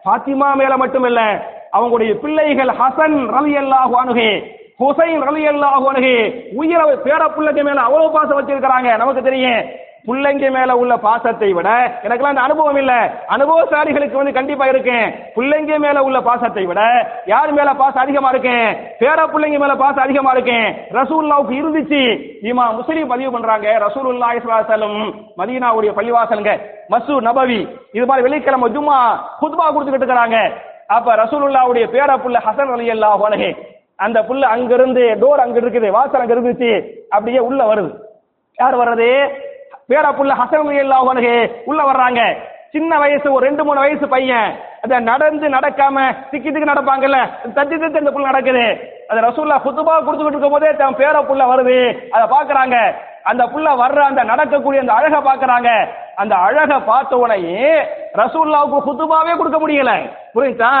[0.03, 1.21] ஃபாத்திமா மேல மட்டும் இல்ல
[1.75, 4.31] அவங்களுடைய பிள்ளைகள் ஹசன் ரவி அல்லாஹு அணுகே
[4.81, 6.17] ஹுசைன் ரவி அல்லாஹு அணுகே
[6.61, 8.89] உயிர பேர பிள்ளைங்க மேல அவ்வளவு பாசம் வச்சிருக்கிறாங்க.
[9.01, 9.61] நமக்கு தெரியும்
[10.09, 11.69] பிள்ளைங்க மேல உள்ள பாசத்தை விட
[12.05, 12.93] எனக்கெல்லாம் அந்த அனுபவம் இல்ல.
[13.35, 15.07] அனுபவசாலிகளுக்கு வந்து கண்டிப்பா இருக்கேன்.
[15.35, 16.81] பிள்ளைங்க மேல உள்ள பாசத்தை விட
[17.31, 18.67] யார் மேல பாசம் அதிகமா இருக்கேன்?
[19.01, 20.67] பேர பிள்ளைங்க மேல பாசம் அதிகமா இருக்கேன்.
[20.99, 22.01] ரசூல்லாவுக்கு இருந்துச்சு.
[22.51, 23.67] இமா முஸ்லீம் பதிவு பண்றாங்க.
[23.85, 25.09] ரசூலுல்லாஹி ஸல்லல்லாஹு
[25.41, 26.53] மதீனாவுடைய பள்ளிவாசலுங்க
[26.93, 27.59] மசூர் நபவி.
[27.97, 28.97] இது மாதிரி வெள்ளிக்கிழமை ஜும்மா
[29.41, 30.39] குத்பா கொடுத்துக்கிட்டு இருக்கிறாங்க.
[30.95, 33.49] அப்ப ரசூலுல்லாவுடைய பேர புள்ள ஹசன் அலி அன்ஹு
[34.05, 36.69] அந்த புள்ள அங்கிருந்து டோர் அங்க இருக்குது வாசல் அங்க இருந்துச்சு
[37.15, 37.91] அப்படியே உள்ள வருது.
[38.57, 39.09] யார் வர்றது?
[39.91, 41.33] பேர புள்ள ஹசன் அலி அன்ஹு
[41.69, 42.21] உள்ள வர்றாங்க.
[42.75, 44.49] சின்ன வயசு ஒரு ரெண்டு மூணு வயசு பையன்.
[44.83, 45.97] அத நடந்து நடக்காம
[46.31, 47.19] திக்கி திக்கி நடப்பாங்கல்ல
[47.57, 48.65] தட்டி தட்டி அந்த புள்ள நடக்குது.
[49.09, 51.77] அது ரசூல்லா குத்துபா கொடுத்துக்கிட்டு இருக்கும் போதே தன் பேர புள்ள வருது.
[52.15, 52.77] அதை பாக்குறாங்க
[53.29, 55.69] அந்த புள்ள வர்ற அந்த நடக்கக்கூடிய அந்த அழகை பாக்குறாங்க
[56.15, 57.65] அந்த அழகை பார்த்த உடனே
[58.21, 59.91] ரசூல்லாவுக்கு குத்துபாவே கொடுக்க முடியல.
[60.35, 60.71] புரியுதா?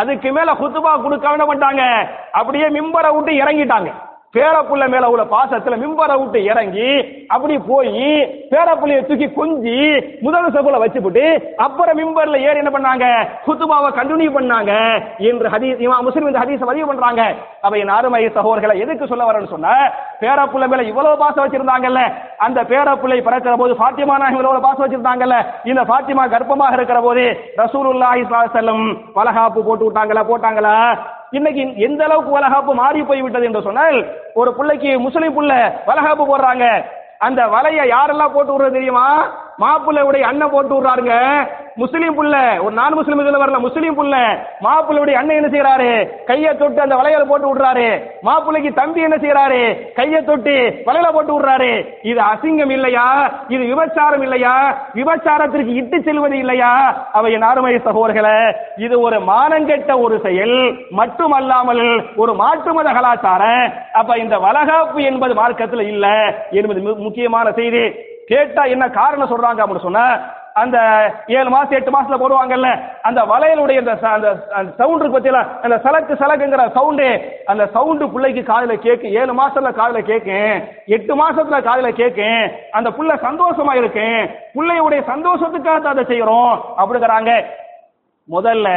[0.00, 1.84] அதுக்கு மேல குத்துபா கொடுக்க என்ன பண்ணிட்டாங்க?
[2.32, 3.90] அப்படியே மிம்பரை விட்டு இறங்கிட்டாங்க.
[4.34, 6.88] பேரப்புள்ள மேல உள்ள பாசத்துல மிம்பரை விட்டு இறங்கி
[7.34, 7.92] அப்படி போய்
[8.52, 9.76] பேரப்புள்ளைய தூக்கி கொஞ்சி
[10.26, 11.24] முதல் சகுல வச்சுப்புட்டு
[11.66, 13.06] அப்புறம் மிம்பர்ல ஏறி என்ன பண்ணாங்க?
[13.46, 14.72] குத்துபாவை கண்டினியூ பண்ணாங்க.
[15.30, 17.22] என்று ஹதீஸ் இமாம் முஸ்லிம் இந்த ஹதீஸ் பதிவு பண்றாங்க.
[17.66, 19.68] அவை என் அருமை சகோதர்களை எதுக்கு சொல்ல வரேன்னு சொன்ன
[20.22, 22.00] பேரப்புள்ள மேல இவ்வளவு பாசம் வச்சிருந்தாங்கல்ல
[22.46, 25.38] அந்த பேரப்புள்ளை பிறக்கிற போது பாத்திமா நாயகம் இவ்வளவு பாசம் வச்சிருந்தாங்கல்ல
[25.72, 27.24] இந்த பாத்திமா கர்ப்பமாக இருக்கிற போது
[27.62, 28.84] ரசூலுல்லாஹி ஸல்லல்லாஹு அலைஹி வஸல்லம்
[29.18, 30.76] வலகாப்பு போட்டு விட்டாங்களா போட்டாங்களா?
[31.36, 33.96] இன்னைக்கு எந்த அளவுக்கு வலகாப்பு மாறி போய் விட்டது என்று சொன்னால்
[34.34, 35.52] ஒரு பிள்ளைக்கு முஸ்லிம் புள்ள
[35.88, 36.66] வலகாப்பு போடுறாங்க.
[37.26, 39.06] அந்த வலைய யாரெல்லாம் போட்டு விடுறது தெரியுமா?
[39.58, 41.14] மாப்பிள்ளையுடைய அண்ணன் போட்டு விடுறாருங்க.
[41.74, 44.16] முஸ்லீம் புள்ள ஒரு நான் முஸ்லீம் இதுல வரல முஸ்லீம் புள்ள.
[44.62, 48.02] மாப்பிள்ளையுடைய அண்ணன் என்ன செய்யறாரு கையை தொட்டு அந்த வளையல போட்டு விடுறாரு.
[48.20, 51.86] மாப்பிள்ளைக்கு தம்பி என்ன செய்யறாரு கையை தொட்டு வளையல போட்டு விடுறாரு.
[52.02, 53.32] இது அசிங்கம் இல்லையா?
[53.48, 54.76] இது விபச்சாரம் இல்லையா?
[54.94, 57.06] விபச்சாரத்திற்கு இட்டு செல்வது இல்லையா?
[57.12, 63.72] அவை என் அருமை சகோதரர்களே இது ஒரு மானங்கெட்ட ஒரு செயல் மட்டுமல்லாமல் ஒரு மாற்றுமத கலாச்சாரம்.
[63.92, 66.34] அப்ப இந்த வளகாப்பு என்பது மார்க்கத்தில் இல்ல.
[66.50, 68.12] என்பது முக்கியமான செய்தி.
[68.28, 70.06] கேட்டா என்ன காரணம் சொல்றாங்க அப்படின்னு சொன்னா
[70.54, 70.78] அந்த
[71.28, 72.68] ஏழு மாசம் எட்டு மாசத்துல போடுவாங்கல்ல
[73.02, 74.12] அந்த வளையலுடைய அந்த ச-
[74.52, 77.08] அந்த சவுண்ட் இருக்கு பத்தியில அந்த சலக்கு சலக்குங்கிற சவுண்டு
[77.46, 80.54] அந்த சவுண்டு பிள்ளைக்கு காதல கேக்கு ஏழு மாசத்துல காதல கேக்கும்
[80.88, 84.06] எட்டு மாசத்துல காதல கேக்கும் அந்த புள்ள சந்தோஷமா இருக்கு
[84.54, 87.32] பிள்ளையுடைய சந்தோஷத்துக்காக தான் அதை செய்யறோம் அப்படிங்கிறாங்க.
[88.28, 88.68] முதல்ல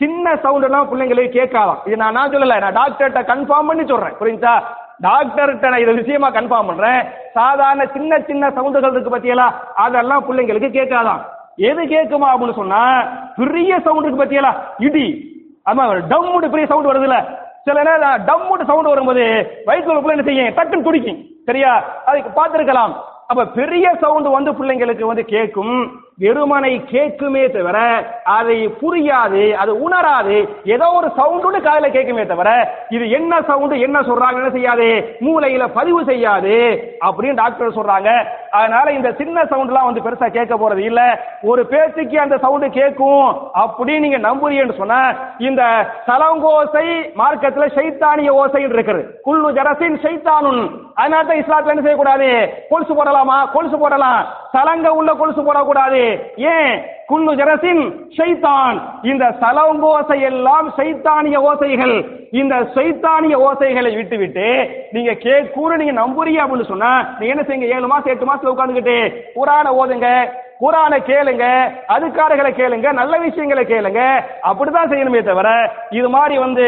[0.00, 1.44] சின்ன சவுண்ட் எல்லாம் பிள்ளைங்களுக்கு
[1.86, 4.54] இது நான் நான் சொல்லல நான் டாக்டர்கிட்ட கன்ஃபார்ம் பண்ணி சொல்றேன் புரியுதா?
[5.02, 7.06] டாக்டர்கிட்ட நான் இதை விஷயமா கன்ஃபார்ம் பண்றேன்.
[7.32, 11.20] சாதாரண சின்ன சின்ன சவுண்டுகள் இருக்கு பத்தியலா அதெல்லாம் பிள்ளைங்களுக்கு கேட்காதான்.
[11.56, 13.06] எது கேட்குமா அப்படின்னு சொன்னா
[13.36, 15.36] பெரிய சவுண்ட் இருக்கு பத்தியலா இடி.
[15.66, 17.36] ஆமா டம்முடு பெரிய சவுண்ட் வருதுல்ல.
[17.64, 19.22] சில நேரம் டம்முடு சவுண்ட் வரும்போது
[19.66, 20.54] வயிற்றுல என்ன செய்யும்?
[20.54, 21.24] டக்குன்னு துடிக்கும்.
[21.44, 21.84] சரியா?
[22.06, 22.92] அதுக்கு பார்த்துருக்கலாம்.
[23.26, 26.00] அப்ப பெரிய சவுண்ட் வந்து பிள்ளைங்களுக்கு வந்து கேட்கும்.
[26.22, 27.78] வெறுமனை கேட்குமே தவிர
[28.22, 32.50] அதை புரியாது அது உணராது ஏதோ ஒரு சவுண்டு காதல கேட்குமே தவிர
[32.88, 34.88] இது என்ன சவுண்டு என்ன சொல்றாங்க என்ன செய்யாது
[35.26, 36.56] மூளையில பதிவு செய்யாது
[37.06, 38.10] அப்படின்னு டாக்டர் சொல்றாங்க.
[38.50, 41.00] அதனால இந்த சின்ன சவுண்ட்லாம் வந்து பெருசா கேட்க போறது இல்ல.
[41.42, 43.26] ஒரு பேச்சுக்கு அந்த சவுண்டு கேட்கும்
[43.62, 45.62] அப்படின்னு நீங்க நம்புறீங்கன்னு சொன்ன இந்த
[46.06, 46.86] சலங்கோசை
[47.20, 49.04] மார்க்கத்துல சைத்தானிய ஓசை இருக்குது.
[49.22, 50.62] குல்லு ஜரசின் சைத்தானுன்.
[50.94, 52.30] அதனால தான் இஸ்லாத்துல என்ன செய்யக்கூடாது?
[52.68, 53.50] கொலுசு போடலாமா?
[53.52, 54.20] கொலுசு போடலாம்.
[54.52, 56.02] சலங்க உள்ள கொலுசு போடக்கூடாது.
[56.52, 56.72] ஏன்?
[57.10, 57.82] குல்லு ஜரசின்
[58.16, 58.78] ஷைத்தான்.
[59.10, 59.24] இந்த
[59.90, 61.94] ஓசை எல்லாம் சைத்தானிய ஓசைகள்.
[62.40, 64.48] இந்த சைத்தானிய ஓசைகளை விட்டுவிட்டு
[64.92, 67.72] நீங்க கே கூற நீங்க நம்புறீங்க அப்படின்னு சொன்னா நீங்க என்ன செய்யுங்க?
[67.76, 68.98] ஏழு மாசம் எட்டு மாசத்துல உட்காந்துக்கிட்டு
[69.38, 70.10] குரான ஓதுங்க
[70.62, 71.44] குரானை கேளுங்க
[71.94, 74.00] அதுக்காரர்களை கேளுங்க நல்ல விஷயங்களை கேளுங்க
[74.48, 75.48] அப்படிதான் செய்யணுமே தவிர
[75.98, 76.64] இது மாதிரி வந்து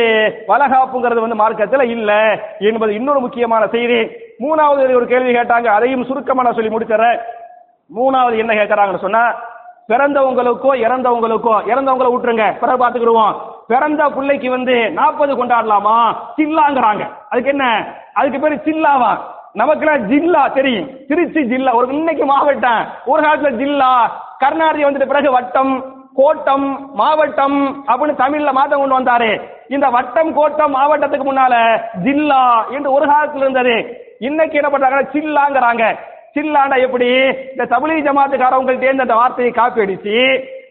[0.50, 2.12] வளகாப்புங்கிறது வந்து மார்க்கத்துல இல்ல
[2.70, 4.00] என்பது இன்னொரு முக்கியமான செய்தி.
[4.44, 7.18] மூணாவது ஒரு கேள்வி கேட்டாங்க அதையும் சுருக்கமா நான் சொல்லி முடிச்சிடறேன்.
[7.96, 9.34] மூணாவது என்ன கேட்கறாங்கன்னு சொன்னா
[9.88, 13.34] பிறந்தவங்களுக்கோ இறந்தவங்களுக்கோ இறந்தவங்களை விட்டுருங்க பிறகு பாத்துக்கிடுவோம்
[13.68, 16.16] பிறந்த பிள்ளைக்கு வந்து நாற்பது கொண்டாடலாமா?
[16.36, 17.08] சில்லாங்கிறாங்க.
[17.28, 17.94] அதுக்கு என்ன?
[18.12, 19.18] அதுக்கு பேரு சில்லாவா?
[19.54, 21.06] நமக்குலாம் ஜில்லா தெரியும்.
[21.06, 21.74] திருச்சி ஜில்லா.
[21.74, 22.86] ஒரு இன்னைக்கு மாவட்டம்.
[23.04, 24.10] ஒரு காலத்துல ஜில்லா.
[24.40, 29.42] கர்நாடகா வந்துட்டு பிறகு வட்டம் கோட்டம் மாவட்டம் அப்படின்னு தமிழ்ல மாத்தம் கொண்டு வந்தாரு.
[29.68, 33.96] இந்த வட்டம் கோட்டம் மாவட்டத்துக்கு முன்னால ஜில்லா என்று ஒரு காலத்துல இருந்தது.
[34.18, 35.98] இன்னைக்கு என்ன பண்றாங்க சில்லாங்கிறாங்க.
[36.36, 37.08] சில்லாண்டா எப்படி?
[37.52, 40.18] இந்த தபிலி ஜமாத்துக்காரவங்கள்ட்டே இருந்து அந்த வார்த்தையை காப்பி அடிச்சு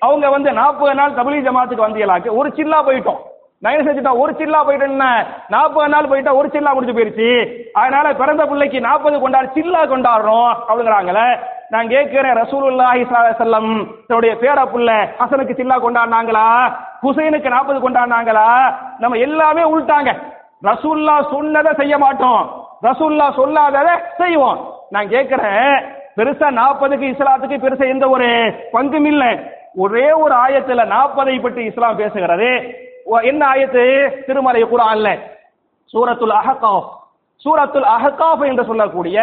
[0.06, 3.20] அவங்க வந்து நாற்பது நாள் தபிலி ஜமாத்துக்கு வந்தீங்களாக்கு ஒரு சில்லா போயிட்டோம்.
[3.66, 5.10] நயன் செஞ்சுட்டோம் ஒரு சில்லா போயிட்டேன்னா
[5.54, 7.30] நாற்பது நாள் போயிட்டா ஒரு சில்லா முடிஞ்சு போயிருச்சு.
[7.80, 11.28] அதனால பிறந்த பிள்ளைக்கு நாற்பது கொண்டாடு சில்லா கொண்டாடுறோம் அப்படிங்கிறாங்களே.
[11.74, 13.74] நான் கேட்கிறேன் ரசூலுல்லாஹி ஸல்லல்லாஹு
[14.08, 16.46] தன்னுடைய பேர புள்ள ஹசனுக்கு சில்லா கொண்டாடினாங்களா?
[17.04, 18.48] ஹுசைனுக்கு நாற்பது கொண்டாடினாங்களா?
[19.02, 20.14] நம்ம எல்லாமே உள்ட்டாங்க
[20.70, 22.42] ரசூல்லா சொன்னதை செய்ய மாட்டோம்.
[22.88, 24.60] ரசூல்லா சொல்லாததை செய்வோம்.
[24.90, 28.26] நான் கேட்கிறேன் பெருசா நாற்பதுக்கு இஸ்லாத்துக்கு பெருசா எந்த ஒரு
[28.74, 29.40] பங்கும் இல்லை.
[29.76, 32.74] ஒரே ஒரு ஆயத்துல நாற்பதை பற்றி இஸ்லாம் பேசுகிறது.
[33.06, 34.14] ஒ- என்ன ஆயத்து?
[34.26, 35.20] திருமலை குரான்ல.
[35.94, 36.90] சூரத்துல் அஹகாஃப்.
[37.46, 39.22] சூரத்துல் அஹகாஃப் என்று சொல்லக்கூடிய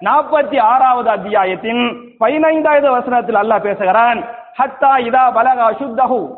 [0.00, 4.24] நாற்பத்தி ஆறாவது அத்தியாயத்தின் பதினைந்தாவது வசனத்தில் அல்லாஹ் பேசுகிறான்.
[4.58, 6.34] ஹத்தா இதா பலக அசுத்தஹு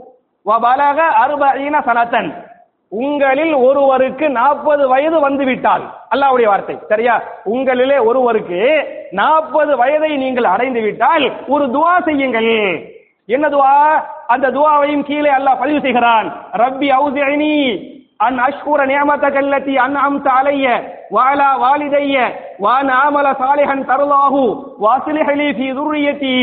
[0.47, 2.50] வ பலக அறுபீன சனத்தன்.
[2.93, 5.83] உங்களில் ஒருவருக்கு நாற்பது வயது வந்து விட்டால்
[6.15, 7.23] அல்லாஹ்வுடைய வார்த்தை சரியா?
[7.45, 12.89] உங்களிலே ஒருவருக்கு நாற்பது வயதை நீங்கள் அடைந்து விட்டால் ஒரு துவா செய்யுங்கள்.
[13.27, 14.03] என்ன துவா?
[14.27, 16.43] அந்த துவாவையும் கீழே அல்லாஹ் பதிவு செய்கிறான்.
[16.53, 17.53] ரப்பி அவுசினி
[18.27, 20.65] அன் அஷ்குர நியமத்தக அல்லதி அன்அம்த அலைய
[21.15, 22.17] வாலா வாலிதைய
[22.65, 24.43] வான் ஆமல சாலிஹன் தருளாஹு
[24.85, 26.35] வாசிலிஹ் லி ஃபீ துர்ரியதி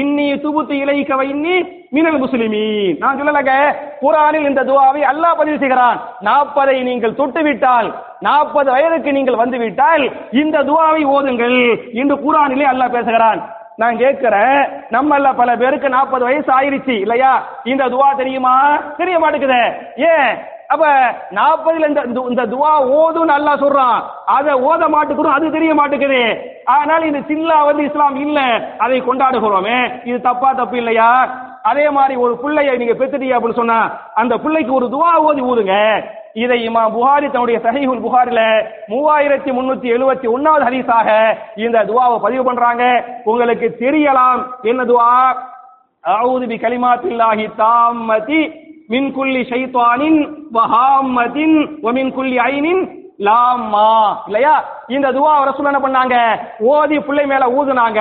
[0.00, 1.56] இன்னி துபுத்து இலைக்க வ இன்னி
[1.96, 3.54] மினல் முஸ்லிமீன் நான் சொல்லலங்க
[4.02, 5.98] குரானில் இந்த துவாவை அல்லாஹ் பதிவு செய்கிறான்.
[6.28, 7.88] நாற்பதை நீங்கள் தொட்டு விட்டால்
[8.28, 10.04] நாற்பது வயதுக்கு நீங்கள் வந்துவிட்டால்
[10.42, 11.58] இந்த துவாவை ஓதுங்கள்
[12.00, 13.40] என்று குரானிலே அல்லாஹ் பேசுகிறான்.
[13.82, 14.60] நான் கேட்கிறேன்
[14.94, 17.32] நம்மள பல பேருக்கு நாற்பது வயசு ஆயிருச்சு இல்லையா?
[17.64, 18.54] இந்த துவா தெரியுமா?
[18.98, 19.62] தெரிய மாட்டேங்குது.
[20.12, 20.32] ஏன்?
[20.70, 20.86] அப்ப
[21.30, 24.02] நாற்பதுல இந்த இந்த- இந்த துவா ஓதுன்னு நல்லா சொல்றான்.
[24.26, 26.50] அதை ஓத மாட்டுக்கிறோம் அது தெரிய மாட்டேங்குது.
[26.64, 28.40] ஆனால் இந்த சில்லா வந்து இஸ்லாம் இல்ல.
[28.78, 30.06] அதை கொண்டாடுகிறோமே.
[30.06, 31.34] இது தப்பா தப்பு இல்லையா?
[31.62, 36.04] அதே மாதிரி ஒரு பிள்ளையை நீங்க பெத்துட்டீங்க அப்படின்னு சொன்னா அந்த பிள்ளைக்கு ஒரு துவா ஓதி ஊதுங்க.
[36.32, 43.04] இதை இமா புகாரி தன்னுடைய சஹீஹுல் புகாரில மூவாயிரத்தி முன்னூத்தி எழுபத்தி ஒன்னாவது ஹதீஸாக இந்த துவாவை பதிவு பண்றாங்க.
[43.24, 44.46] உங்களுக்கு தெரியலாம்.
[44.62, 45.36] என்ன துவா?
[46.06, 48.59] அவுதுபி கலிமாத்தில்லாஹி தாமதி
[48.90, 50.20] மின் குல்லி ஷைத்தானின்
[50.52, 52.82] வஹாம்மதின் வ மின் குல்லி ஐனின்
[53.26, 53.88] லாமா
[54.28, 54.52] இல்லையா?
[54.96, 56.16] இந்த துவா ரசூல் என்ன பண்ணாங்க?
[56.72, 58.00] ஓதி பிள்ளை மேல ஊதுனாங்க.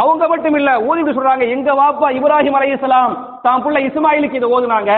[0.00, 1.44] அவங்க மட்டும் இல்ல ஊதிட்டு சொல்றாங்க.
[1.54, 3.12] எங்க வாப்பா இப்ராஹிம் அலைஹிஸ்ஸலாம்
[3.46, 4.92] தான் பிள்ளை இஸ்மாயிலுக்கு இதை ஓதுனாங்க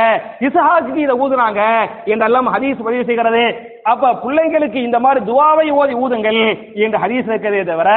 [0.47, 1.61] இஸ்ஹாக்கு இதை ஊதுனாங்க.
[2.13, 3.45] என்றெல்லாம் ஹதீஸ் பதிவு செய்கிறது.
[3.91, 6.41] அப்ப பிள்ளைங்களுக்கு இந்த மாதிரி துவாவை ஓதி ஊதுங்கள்
[6.85, 7.91] என்று ஹதீஸ் இருக்கிறதே தவிர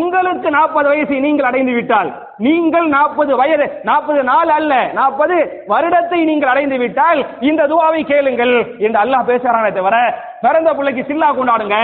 [0.00, 2.10] உங்களுக்கு நாற்பது வயசை நீங்கள் அடைந்து விட்டால்
[2.46, 5.36] நீங்கள் நாற்பது வயது நாற்பது நாள் அல்ல நாற்பது
[5.72, 7.20] வருடத்தை நீங்கள் அடைந்து விட்டால்
[7.50, 8.54] இந்த துவாவை கேளுங்கள்
[8.86, 9.96] என்று அல்லாஹ் பேசுறானே தவிர
[10.44, 11.78] பிறந்த பிள்ளைக்கு சில்லா கொண்டாடுங்க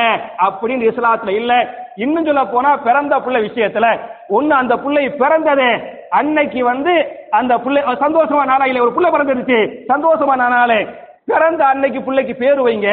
[0.46, 1.52] அப்படின்னு இஸ்லாத்துல இல்ல.
[1.96, 3.86] இன்னும் சொல்ல போனா பிறந்த பிள்ளை விஷயத்துல
[4.30, 5.68] ஒண்ணு அந்த பிள்ளை பிறந்தது
[6.10, 6.94] அன்னைக்கு வந்து
[7.30, 9.58] அந்த பிள்ளை சந்தோஷமா நாளாயில ஒரு பிள்ளை பிறந்துருச்சு.
[9.88, 10.80] சந்தோஷமா நானாலே
[11.26, 12.90] பிறந்த அன்னைக்கு பிள்ளைக்கு பேர் வைங்க.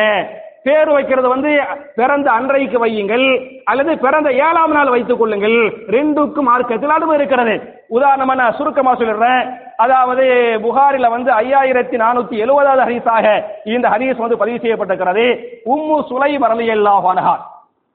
[0.66, 1.52] பேர் வைக்கிறது வந்து
[1.96, 3.26] பிறந்த அன்றைக்கு வையுங்கள்
[3.72, 5.58] அல்லது பிறந்த ஏழாம் நாள் வைத்துக் கொள்ளுங்கள்.
[5.96, 7.56] ரெண்டுக்கும் மார்க்கத்தில் அனுமதி இருக்கிறது.
[7.98, 9.44] உதாரணமா நான் சுருக்கமா சொல்லிடுறேன்.
[9.84, 10.26] அதாவது
[10.64, 13.26] புகாரில வந்து ஐயாயிரத்தி நானூத்தி எழுபதாவது ஹரிசாக
[13.64, 15.26] இந்த ஹரிஸ் வந்து பதிவு செய்யப்பட்டிருக்கிறது.
[15.66, 17.36] உம்மு சுலை ரலியல்லாஹு அன்ஹா.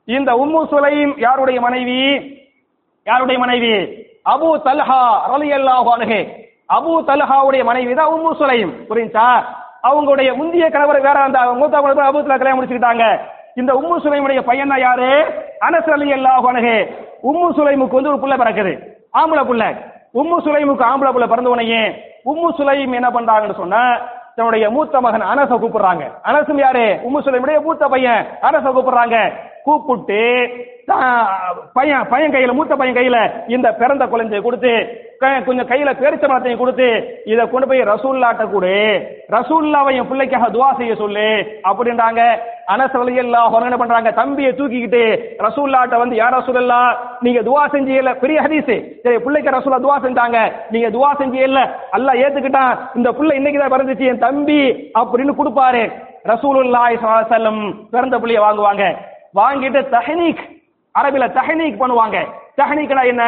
[0.09, 1.99] இந்த உம்மு சுலைம் யாருடைய மனைவி?
[3.07, 3.75] யாருடைய மனைவி?
[4.35, 5.03] அபு தல்ஹா
[5.33, 6.21] ரலியல்லாஹு அன்ஹு.
[6.77, 8.73] அபு தல்ஹாவுடைய மனைவி தான் உம்மு சுலைம்.
[8.89, 9.27] புரிஞ்சா
[9.89, 13.05] அவங்களுடைய முந்திய கணவர் வேற அந்த மூத்த கணவர் அபு தல்ஹா கல்யாணம் முடிச்சுக்கிட்டாங்க.
[13.61, 15.09] இந்த உம்மு சுலைமுடைய பையன் தான் யாரு?
[15.67, 16.75] அனஸ் ரலியல்லாஹு
[17.29, 18.73] உம்மு சுலைமுக்கு வந்து ஒரு புள்ள பிறக்குது.
[19.21, 19.65] ஆம்பளை புள்ள.
[20.21, 21.83] உம்மு சுலைமுக்கு ஆம்பளை புள்ள பிறந்த உடனே
[22.31, 23.83] உம்மு சுலைம் என்ன பண்றாங்கன்னு சொன்னா
[24.37, 26.05] தன்னுடைய மூத்த மகன் அனச கூப்பிடுறாங்க.
[26.29, 26.85] அனசும் யாரு?
[27.07, 29.17] உம்மு சுலைமுடைய மூத்த பையன் அனச கூப்பிடுறாங்க.
[29.65, 30.21] கூப்பிட்டு
[30.87, 31.27] தான்
[31.73, 33.19] பையன் பையன் கையில மூத்த பையன் கையில
[33.49, 34.73] இந்த பிறந்த குழந்தையை கொடுத்து
[35.19, 36.87] க- கொஞ்சம் கையில பேரிச்ச மரத்தையும் கொடுத்து
[37.25, 38.75] இதை கொண்டு போய் ரசூல்லாட்ட கொடு.
[39.31, 41.27] ரசூல்லாவை என் பிள்ளைக்காக துவா செய்ய சொல்லு
[41.65, 42.21] அப்படின்றாங்க.
[42.69, 44.11] அனஸ் ரலியல்லாஹு என்ன பண்றாங்க?
[44.13, 45.03] தம்பியை தூக்கிக்கிட்டு
[45.39, 46.81] ரசூல்லாட்ட வந்து யார் ரசூலல்லா
[47.21, 48.73] நீங்க துவா செஞ்சீங்கல்ல பெரிய ஹதீஸ்.
[49.03, 50.39] சரி பிள்ளைக்கு ரசூலா துவா செஞ்சாங்க.
[50.71, 52.79] நீங்க துவா செஞ்சீங்கல்ல அல்லா ஏத்துக்கிட்டான்.
[52.95, 54.61] இந்த புள்ள இன்னைக்கு தான் பிறந்துச்சு என் தம்பி
[54.95, 55.85] அப்படின்னு கொடுப்பாரு.
[56.25, 58.85] ரசூலுல்லாய் ஸல்லல்லாஹு பிறந்த புள்ளைய வாங்குவாங்க.
[59.35, 60.43] வாங்கிட்டு தஹனீக்
[60.95, 62.19] அரபில தஹனீக் பண்ணுவாங்க.
[62.61, 63.25] தஹனீக்னா என்ன?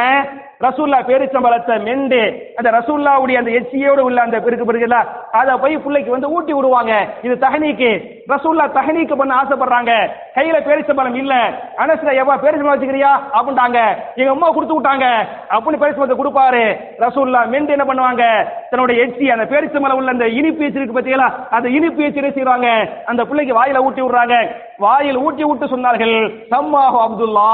[0.66, 2.18] ரசூல்லா பேரிச்சம்பழத்தை மெண்டு
[2.56, 4.98] அந்த ரசூல்லாவுடைய அந்த எச்சியோடு உள்ள அந்த பெருக்கு பெருக்குல
[5.30, 6.92] அதை போய் பிள்ளைக்கு வந்து ஊட்டி விடுவாங்க.
[7.22, 7.90] இது தஹனீக்கு
[8.28, 9.92] ரசூல்லா தஹனீக்கு பண்ண ஆசைப்படுறாங்க.
[10.36, 11.34] கையில பேரிச்சம்பழம் இல்ல.
[11.76, 13.12] அனசுல எவ்வா பேரிச்சம்பழம் வச்சுக்கிறியா?
[13.38, 13.80] அப்படின்ட்டாங்க.
[14.14, 15.06] எங்க அம்மா கொடுத்து விட்டாங்க.
[15.54, 16.64] அப்படின்னு பேரிச்சம்பழத்தை கொடுப்பாரு.
[16.98, 18.24] ரசூல்லா மெண்டு என்ன பண்ணுவாங்க?
[18.70, 21.30] தன்னுடைய எச்சி அந்த பேரிச்சம்பழம் உள்ள அந்த இனிப்பு எச்சி இருக்கு பாத்தீங்களா?
[21.50, 22.68] அந்த இனிப்பு எச்சி என்ன செய்வாங்க?
[23.04, 24.36] அந்த பிள்ளைக்கு வாயில ஊட்டி விடுறாங்க.
[24.78, 26.16] வாயில் ஊட்டி விட்டு சொன்னார்கள்
[26.50, 27.50] சம்மாஹு அப்துல்லா.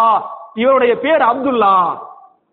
[0.58, 1.74] இவருடைய பேர் அப்துல்லா.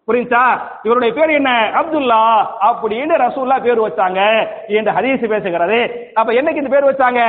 [0.08, 0.46] புரியுதா?
[0.84, 1.72] இவருடைய பேர் என்ன?
[1.74, 2.22] அப்துல்லா.
[2.70, 4.48] அப்படின்னு ரசூல்லா பேர் வச்சாங்க.
[4.68, 5.80] என்று ஹதீஸ் பேசுகிறது.
[6.14, 7.22] அப்ப என்னைக்கு இந்த பேர் வச்சாங்க?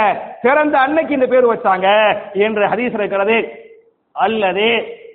[0.42, 3.52] பிறந்த அன்னைக்கு இந்த பேர் வச்சாங்க என்று ஹதீஸ் இருக்கிறது.
[4.12, 4.66] அல்லது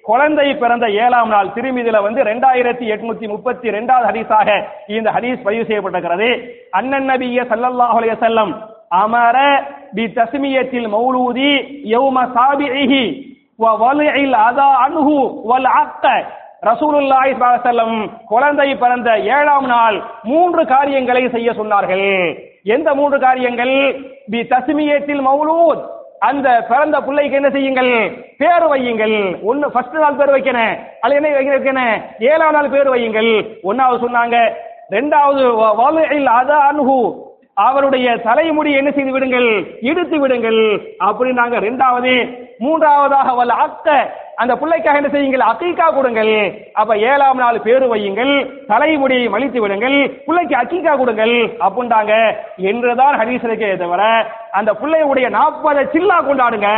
[0.03, 6.29] குழந்தை பிறந்த ஏழாம் நாள் திருமிதியில வந்து ரெண்டாயிரத்தி எட்நூத்தி முப்பத்தி ரெண்டாவது ஹதீஸாக இந்த ஹதீஸ் பதிவு செய்யப்பட்டிருக்கிறது.
[6.71, 8.53] அண்ணன் நபிய சல்லல்லாஹு செல்லம்
[8.89, 9.63] அமர
[9.95, 11.51] பி தஸ்மியத்தில் மௌலூதி
[11.91, 13.29] யௌம சாபிஹி
[13.61, 13.77] வ
[14.31, 16.25] அதா அன்ஹு வல் அக்க
[16.61, 22.39] ரசூலுல்லாஹி ஸல்லல்லாஹு அலைஹி குழந்தை பிறந்த ஏழாம் நாள் மூன்று காரியங்களை செய்ய சொன்னார்கள்.
[22.63, 24.05] எந்த மூன்று காரியங்கள்?
[24.29, 25.85] பி தஸ்மியத்தில் மௌலூத்.
[26.19, 28.25] அந்த பிறந்த பிள்ளைக்கு என்ன செய்யுங்கள்?
[28.37, 29.41] பேர் வையுங்கள்.
[29.41, 33.57] ஒன்னு ஃபர்ஸ்ட் நாள் பேர் வைக்கணும் அது என்ன வைக்கணும் ஏழாம் நாள் பேர் வையுங்கள்.
[33.63, 34.53] ஒன்னாவது சொன்னாங்க.
[34.89, 35.75] ரெண்டாவது வ-
[36.25, 37.29] அதா அன்ஹு.
[37.67, 39.49] அவருடைய தலைமுடி என்ன செய்து விடுங்கள்?
[39.89, 40.61] இடித்து விடுங்கள்.
[41.07, 42.13] அப்படின்னாங்க ரெண்டாவது
[42.63, 43.87] மூன்றாவதாக வல்ல அக்க
[44.41, 45.43] அந்த பிள்ளைக்காக என்ன செய்யுங்கள்?
[45.51, 46.33] அக்கீக்கா கொடுங்கள்.
[46.81, 48.33] அப்ப ஏழாம் நாள் பேரு வையுங்கள்.
[48.71, 49.97] தலைமுடியை மலித்து விடுங்கள்.
[50.27, 51.35] பிள்ளைக்கு அக்கீக்கா கொடுங்கள்.
[51.65, 52.13] அப்படின்றாங்க
[52.69, 54.03] என்றுதான் ஹதீஸ் இருக்கே தவிர
[54.59, 56.69] அந்த பிள்ளையுடைய நாற்பதை சில்லா கொண்டாடுங்க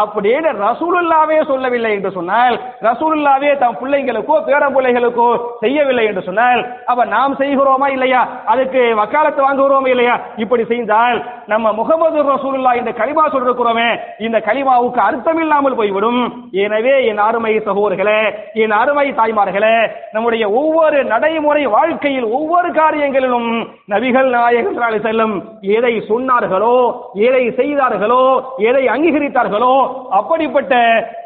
[0.00, 2.56] அப்படின்னு ரசூலுல்லாவே சொல்லவில்லை என்று சொன்னால்
[2.88, 5.28] ரசூலுல்லாவே தம் பிள்ளைங்களுக்கோ பேர பிள்ளைகளுக்கோ
[5.62, 6.60] செய்யவில்லை என்று சொன்னால்
[6.90, 8.20] அப்ப நாம் செய்கிறோமா இல்லையா?
[8.52, 10.14] அதுக்கு வக்காலத்து வாங்குகிறோமா இல்லையா?
[10.36, 11.18] இப்படி செய்தால்
[11.52, 13.88] நம்ம முகமது ரசூலுல்லா இந்த களிமா சொல்லிருக்கிறோமே
[14.26, 16.20] இந்த களிமாவுக்கு அர்த்தம் இல்லாமல் போய்விடும்.
[16.64, 18.20] எனவே என் அருமை சகோதர்களே
[18.62, 19.74] என் அருமை தாய்மார்களே
[20.12, 23.50] நம்முடைய ஒவ்வொரு நடைமுறை வாழ்க்கையில் ஒவ்வொரு காரியங்களிலும்
[23.92, 25.34] நபிகள் நாயகம் செல்லும்
[25.76, 26.74] எதை சொன்னார்களோ
[27.14, 28.22] எதை செய்தார்களோ
[28.58, 29.74] எதை அங்கீகரித்தார்களோ
[30.10, 30.74] அப்படிப்பட்ட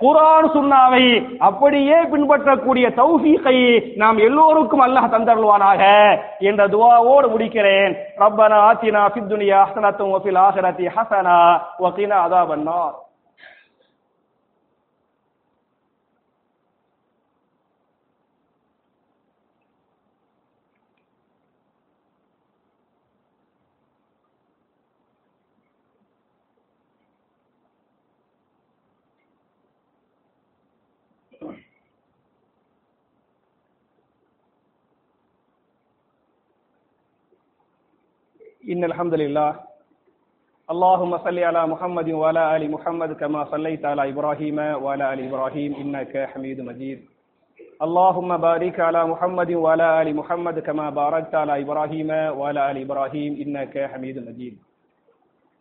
[0.00, 1.04] குரான் சுண்ணாவை
[1.38, 3.56] அப்படியே பின்பற்றக்கூடிய தௌஃபீகை
[3.96, 5.82] நாம் எல்லோருக்கும் அல்லாஹ் தந்தருள்வானாக
[6.38, 7.92] என்ற துவாவோடு முடிக்கிறேன்.
[8.18, 11.36] ரப்பனா ஆத்தினா சித்துனியா ஹசனத்தும் வஃபில் ஆஹிரத்தி ஹசனா
[11.80, 13.07] வகீனா அதாபன்னார்
[38.69, 39.49] إن الحمد لله
[40.69, 46.13] اللهم صل على محمد وعلى ال محمد كما صليت على ابراهيم وعلى ال ابراهيم انك
[46.31, 46.99] حميد مجيد
[47.81, 52.09] اللهم بارك على محمد وعلى ال محمد كما باركت على ابراهيم
[52.39, 54.55] وعلى ال ابراهيم انك حميد مجيد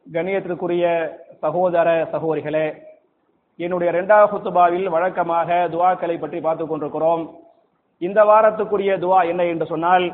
[0.07, 0.85] கண்ணியத்திற்குரிய
[1.41, 2.66] சகோதர சகோதரிகளே
[3.59, 7.23] என்னுடைய இரண்டாவது குத்துபாவில் வழக்கமாக துவாக்களை பற்றி பார்த்து கொண்டிருக்கிறோம்
[8.03, 10.07] இந்த வாரத்துக்குரிய துவா என்ன என்று சொன்னால்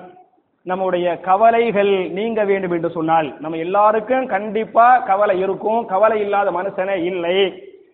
[0.66, 5.86] நம்முடைய கவலைகள் நீங்க வேண்டும் என்று சொன்னால் நம்ம எல்லாருக்கும் கண்டிப்பா கவலை இருக்கும்.
[5.86, 7.38] கவலை இல்லாத மனுஷனே இல்லை.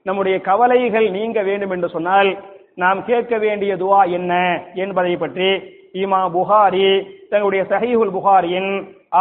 [0.03, 2.29] நம்முடைய கவலைகள் நீங்க வேண்டும் என்று சொன்னால்
[2.75, 4.33] நாம் கேட்க வேண்டிய துவா என்ன
[4.73, 5.49] என்பதை பற்றி
[5.93, 6.89] இமா புகாரி
[7.29, 8.71] தங்களுடைய சஹீஹுல் புகாரியின்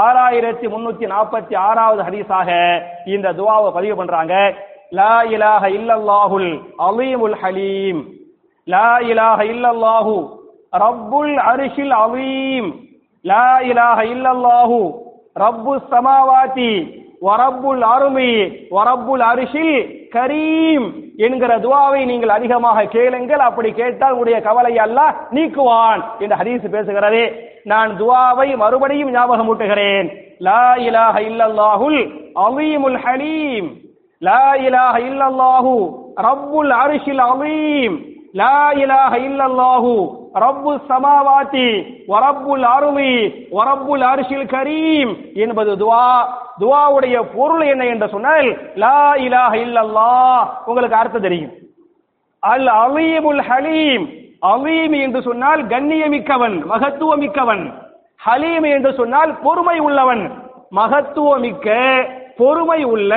[0.05, 2.51] ஆறாயிரத்தி முன்னூத்தி நாற்பத்தி ஆறாவது ஹதீஸாக
[3.15, 4.35] இந்த துவாவை பதிவு பண்றாங்க.
[4.91, 6.51] லா இலாஹ இல்லல்லாஹுல்
[6.89, 8.01] அலீமுல் ஹலீம்.
[8.67, 10.15] லா இலாஹ இல்லல்லாஹு
[10.85, 12.69] ரப்புல் அரிஷில் அலீம்.
[13.25, 14.79] லா இலாஹ இல்லல்லாஹு
[15.43, 16.73] ரப்பு சமாவாதி
[17.27, 18.33] வரப்புல் அருமி
[18.77, 19.79] வரப்புல் அரிஷில்
[20.15, 20.87] கரீம்
[21.27, 23.43] என்கிற துவாவை நீங்கள் அதிகமாக கேளுங்கள்.
[23.49, 24.99] அப்படி கேட்டால் உங்களுடைய கவலை அல்ல
[25.37, 27.23] நீக்குவான் என்று ஹதீஸ் பேசுகிறது.
[27.65, 30.09] நான் துவாவை மறுபடியும் ஞாபகம் ஊட்டுகிறேன்.
[30.39, 32.01] லா இலாஹ இல்லல்லாஹுல்
[32.47, 33.69] அலீமுல் ஹலீம்.
[34.23, 35.75] லா இலாஹ இல்லல்லாஹு
[36.29, 37.97] ரப்புல் அரிஷில் அலீம்.
[38.41, 39.93] லா இலாஹ இல்லல்லாஹு
[40.45, 41.69] ரப்பு சமாவாத்தி
[42.13, 43.13] வரப்புல் அருமி
[43.57, 46.09] வரப்புல் அரிசில் கரீம் என்பது துவா.
[46.61, 50.43] துவாவுடைய பொருள் என்ன என்று சொன்னால் லா இலாஹ இல்லல்லாஹ்.
[50.67, 51.55] உங்களுக்கு அர்த்தம் தெரியும்.
[52.43, 54.05] அல் அலீமுல் ஹலீம்.
[54.53, 57.65] அலீம் என்று சொன்னால் கண்ணியமிக்கவன் மகத்துவமிக்கவன்.
[58.27, 60.25] ஹலீம் என்று சொன்னால் பொறுமை உள்ளவன்.
[60.77, 61.69] மகத்துவமிக்க
[62.37, 63.15] பொறுமை உள்ள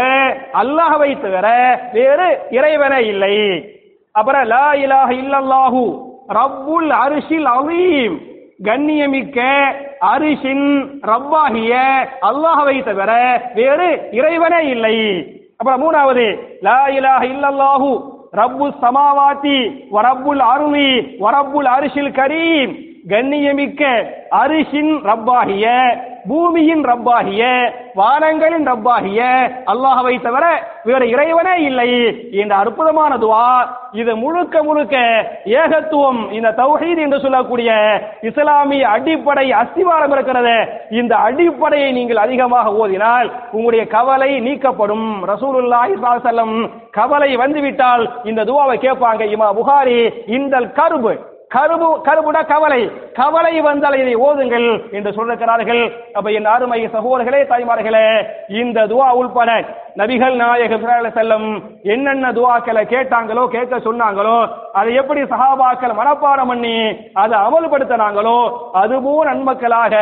[0.61, 1.47] அல்லாஹவை தவிர
[1.93, 3.35] வேறு இறைவனே இல்லை.
[4.15, 5.83] அப்புறம் லா இலாஹ இல்லல்லாஹு
[6.39, 8.15] ரப்புல் அரிசில் அலீம்
[8.67, 9.39] கண்ணியமிக்க
[10.13, 10.65] அரிசின்
[11.11, 11.73] ரப்பாகிய
[12.29, 13.11] அல்லாஹவை தவிர
[13.57, 13.89] வேறு
[14.19, 14.95] இறைவனே இல்லை.
[15.59, 16.25] அப்புறம் மூணாவது
[16.67, 17.89] லா இலாஹ இல்லல்லாஹு
[18.41, 19.57] ரப்பு சமாவாத்தி
[19.95, 20.89] வரப்புல் அருவி
[21.23, 22.73] வரப்புல் அரிசில் கரீம்.
[23.09, 23.81] கண்ணியமிக்க
[24.39, 25.67] அரிசின் ரப்பாகிய
[26.29, 27.43] பூமியின் ரப்பாகிய
[27.99, 29.21] வானங்களின் ரப்பாகிய
[29.71, 30.45] அல்லாஹவை தவிர
[30.89, 31.87] வேற இறைவனே இல்லை
[32.41, 33.47] என்ற அற்புதமான துவா.
[34.01, 34.95] இது முழுக்க முழுக்க
[35.61, 37.71] ஏகத்துவம் இந்த தௌஹீத் என்று சொல்லக்கூடிய
[38.29, 40.55] இஸ்லாமிய அடிப்படை அஸ்திவாரம் இருக்கிறது.
[40.99, 45.09] இந்த அடிப்படையை நீங்கள் அதிகமாக ஓதினால் உங்களுடைய கவலை நீக்கப்படும்.
[45.33, 49.99] ரசூலுல்லாஹி ஸல்லல்லாஹு கவலை வந்துவிட்டால் இந்த துவாவை கேட்பாங்க இமா புகாரி
[50.37, 51.13] இந்த கருபு
[51.51, 52.81] கருபு கருபுட கவலை
[53.17, 55.81] கவலை வந்தால் இதை ஓதுங்கள் என்று சொல்லிருக்கிறார்கள்.
[56.17, 58.03] அப்ப என் அருமை சகோதரர்களே தாய்மார்களே
[58.59, 59.49] இந்த துவா உள்பட
[59.99, 60.85] நபிகள் நாயகம்
[61.17, 61.47] செல்லம்
[61.93, 64.37] என்னென்ன துவாக்களை கேட்டாங்களோ கேட்க சொன்னாங்களோ
[64.73, 66.75] அதை எப்படி சகாபாக்கள் மனப்பாடம் பண்ணி
[67.15, 68.37] அதை அமல்படுத்தினாங்களோ
[68.81, 69.93] அதுபோல் நன்மக்களாக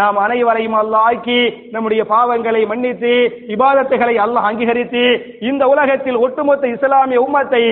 [0.00, 1.40] நாம் அனைவரையும் அல்லாஹ் ஆக்கி
[1.74, 3.12] நம்முடைய பாவங்களை மன்னித்து
[3.56, 5.04] இபாதத்துகளை அல்லாஹ் அங்கீகரித்து
[5.50, 7.62] இந்த உலகத்தில் ஒட்டுமொத்த இஸ்லாமிய உம்மத்தை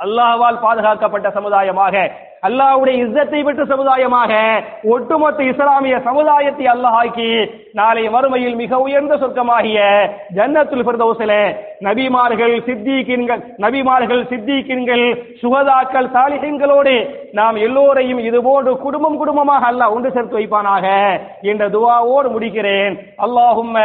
[0.00, 1.96] அல்லாஹ்வால் பாதுகாக்கப்பட்ட சமுதாயமாக
[2.47, 4.33] அல்லாஹ்வுடைய இஸ்ஸத்தை பெற்ற சமுதாயமாக
[4.93, 7.27] ஒட்டுமொத்த இஸ்லாமிய சமுதாயத்தை அல்லாஹ் ஆக்கி
[7.79, 9.79] நாளை மறுமையில் மிக உயர்ந்த சொர்க்கமாகிய
[10.37, 11.41] ஜன்னத்துல் ஃபிர்தௌஸிலே
[11.87, 15.05] நபிமார்கள் சித்திகின்கள் நபிமார்கள் சித்திகின்கள்
[15.41, 16.95] சுகதாக்கள் சாலிஹின்களோடு
[17.39, 20.85] நாம் எல்லோரையும் இதுபோன்று குடும்பம் குடும்பமாக அல்லாஹ் ஒன்று சேர்த்து வைப்பானாக
[21.51, 22.95] என்ற துவாவோடு முடிக்கிறேன்
[23.27, 23.75] அல்லாஹும்ம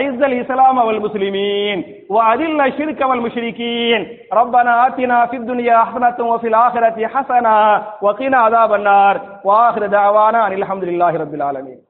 [0.00, 4.00] ஐஸல் இஸ்லாம் அவல் முஸ்லிமீன் وأذل الشرك والمشركين
[4.32, 7.56] ربنا آتنا في الدنيا حسنة وفي الآخرة حسنة
[8.01, 9.21] وقنا عذاب النار.
[9.43, 11.86] وآخر دعوانا أن الحمد لله رب العالمين.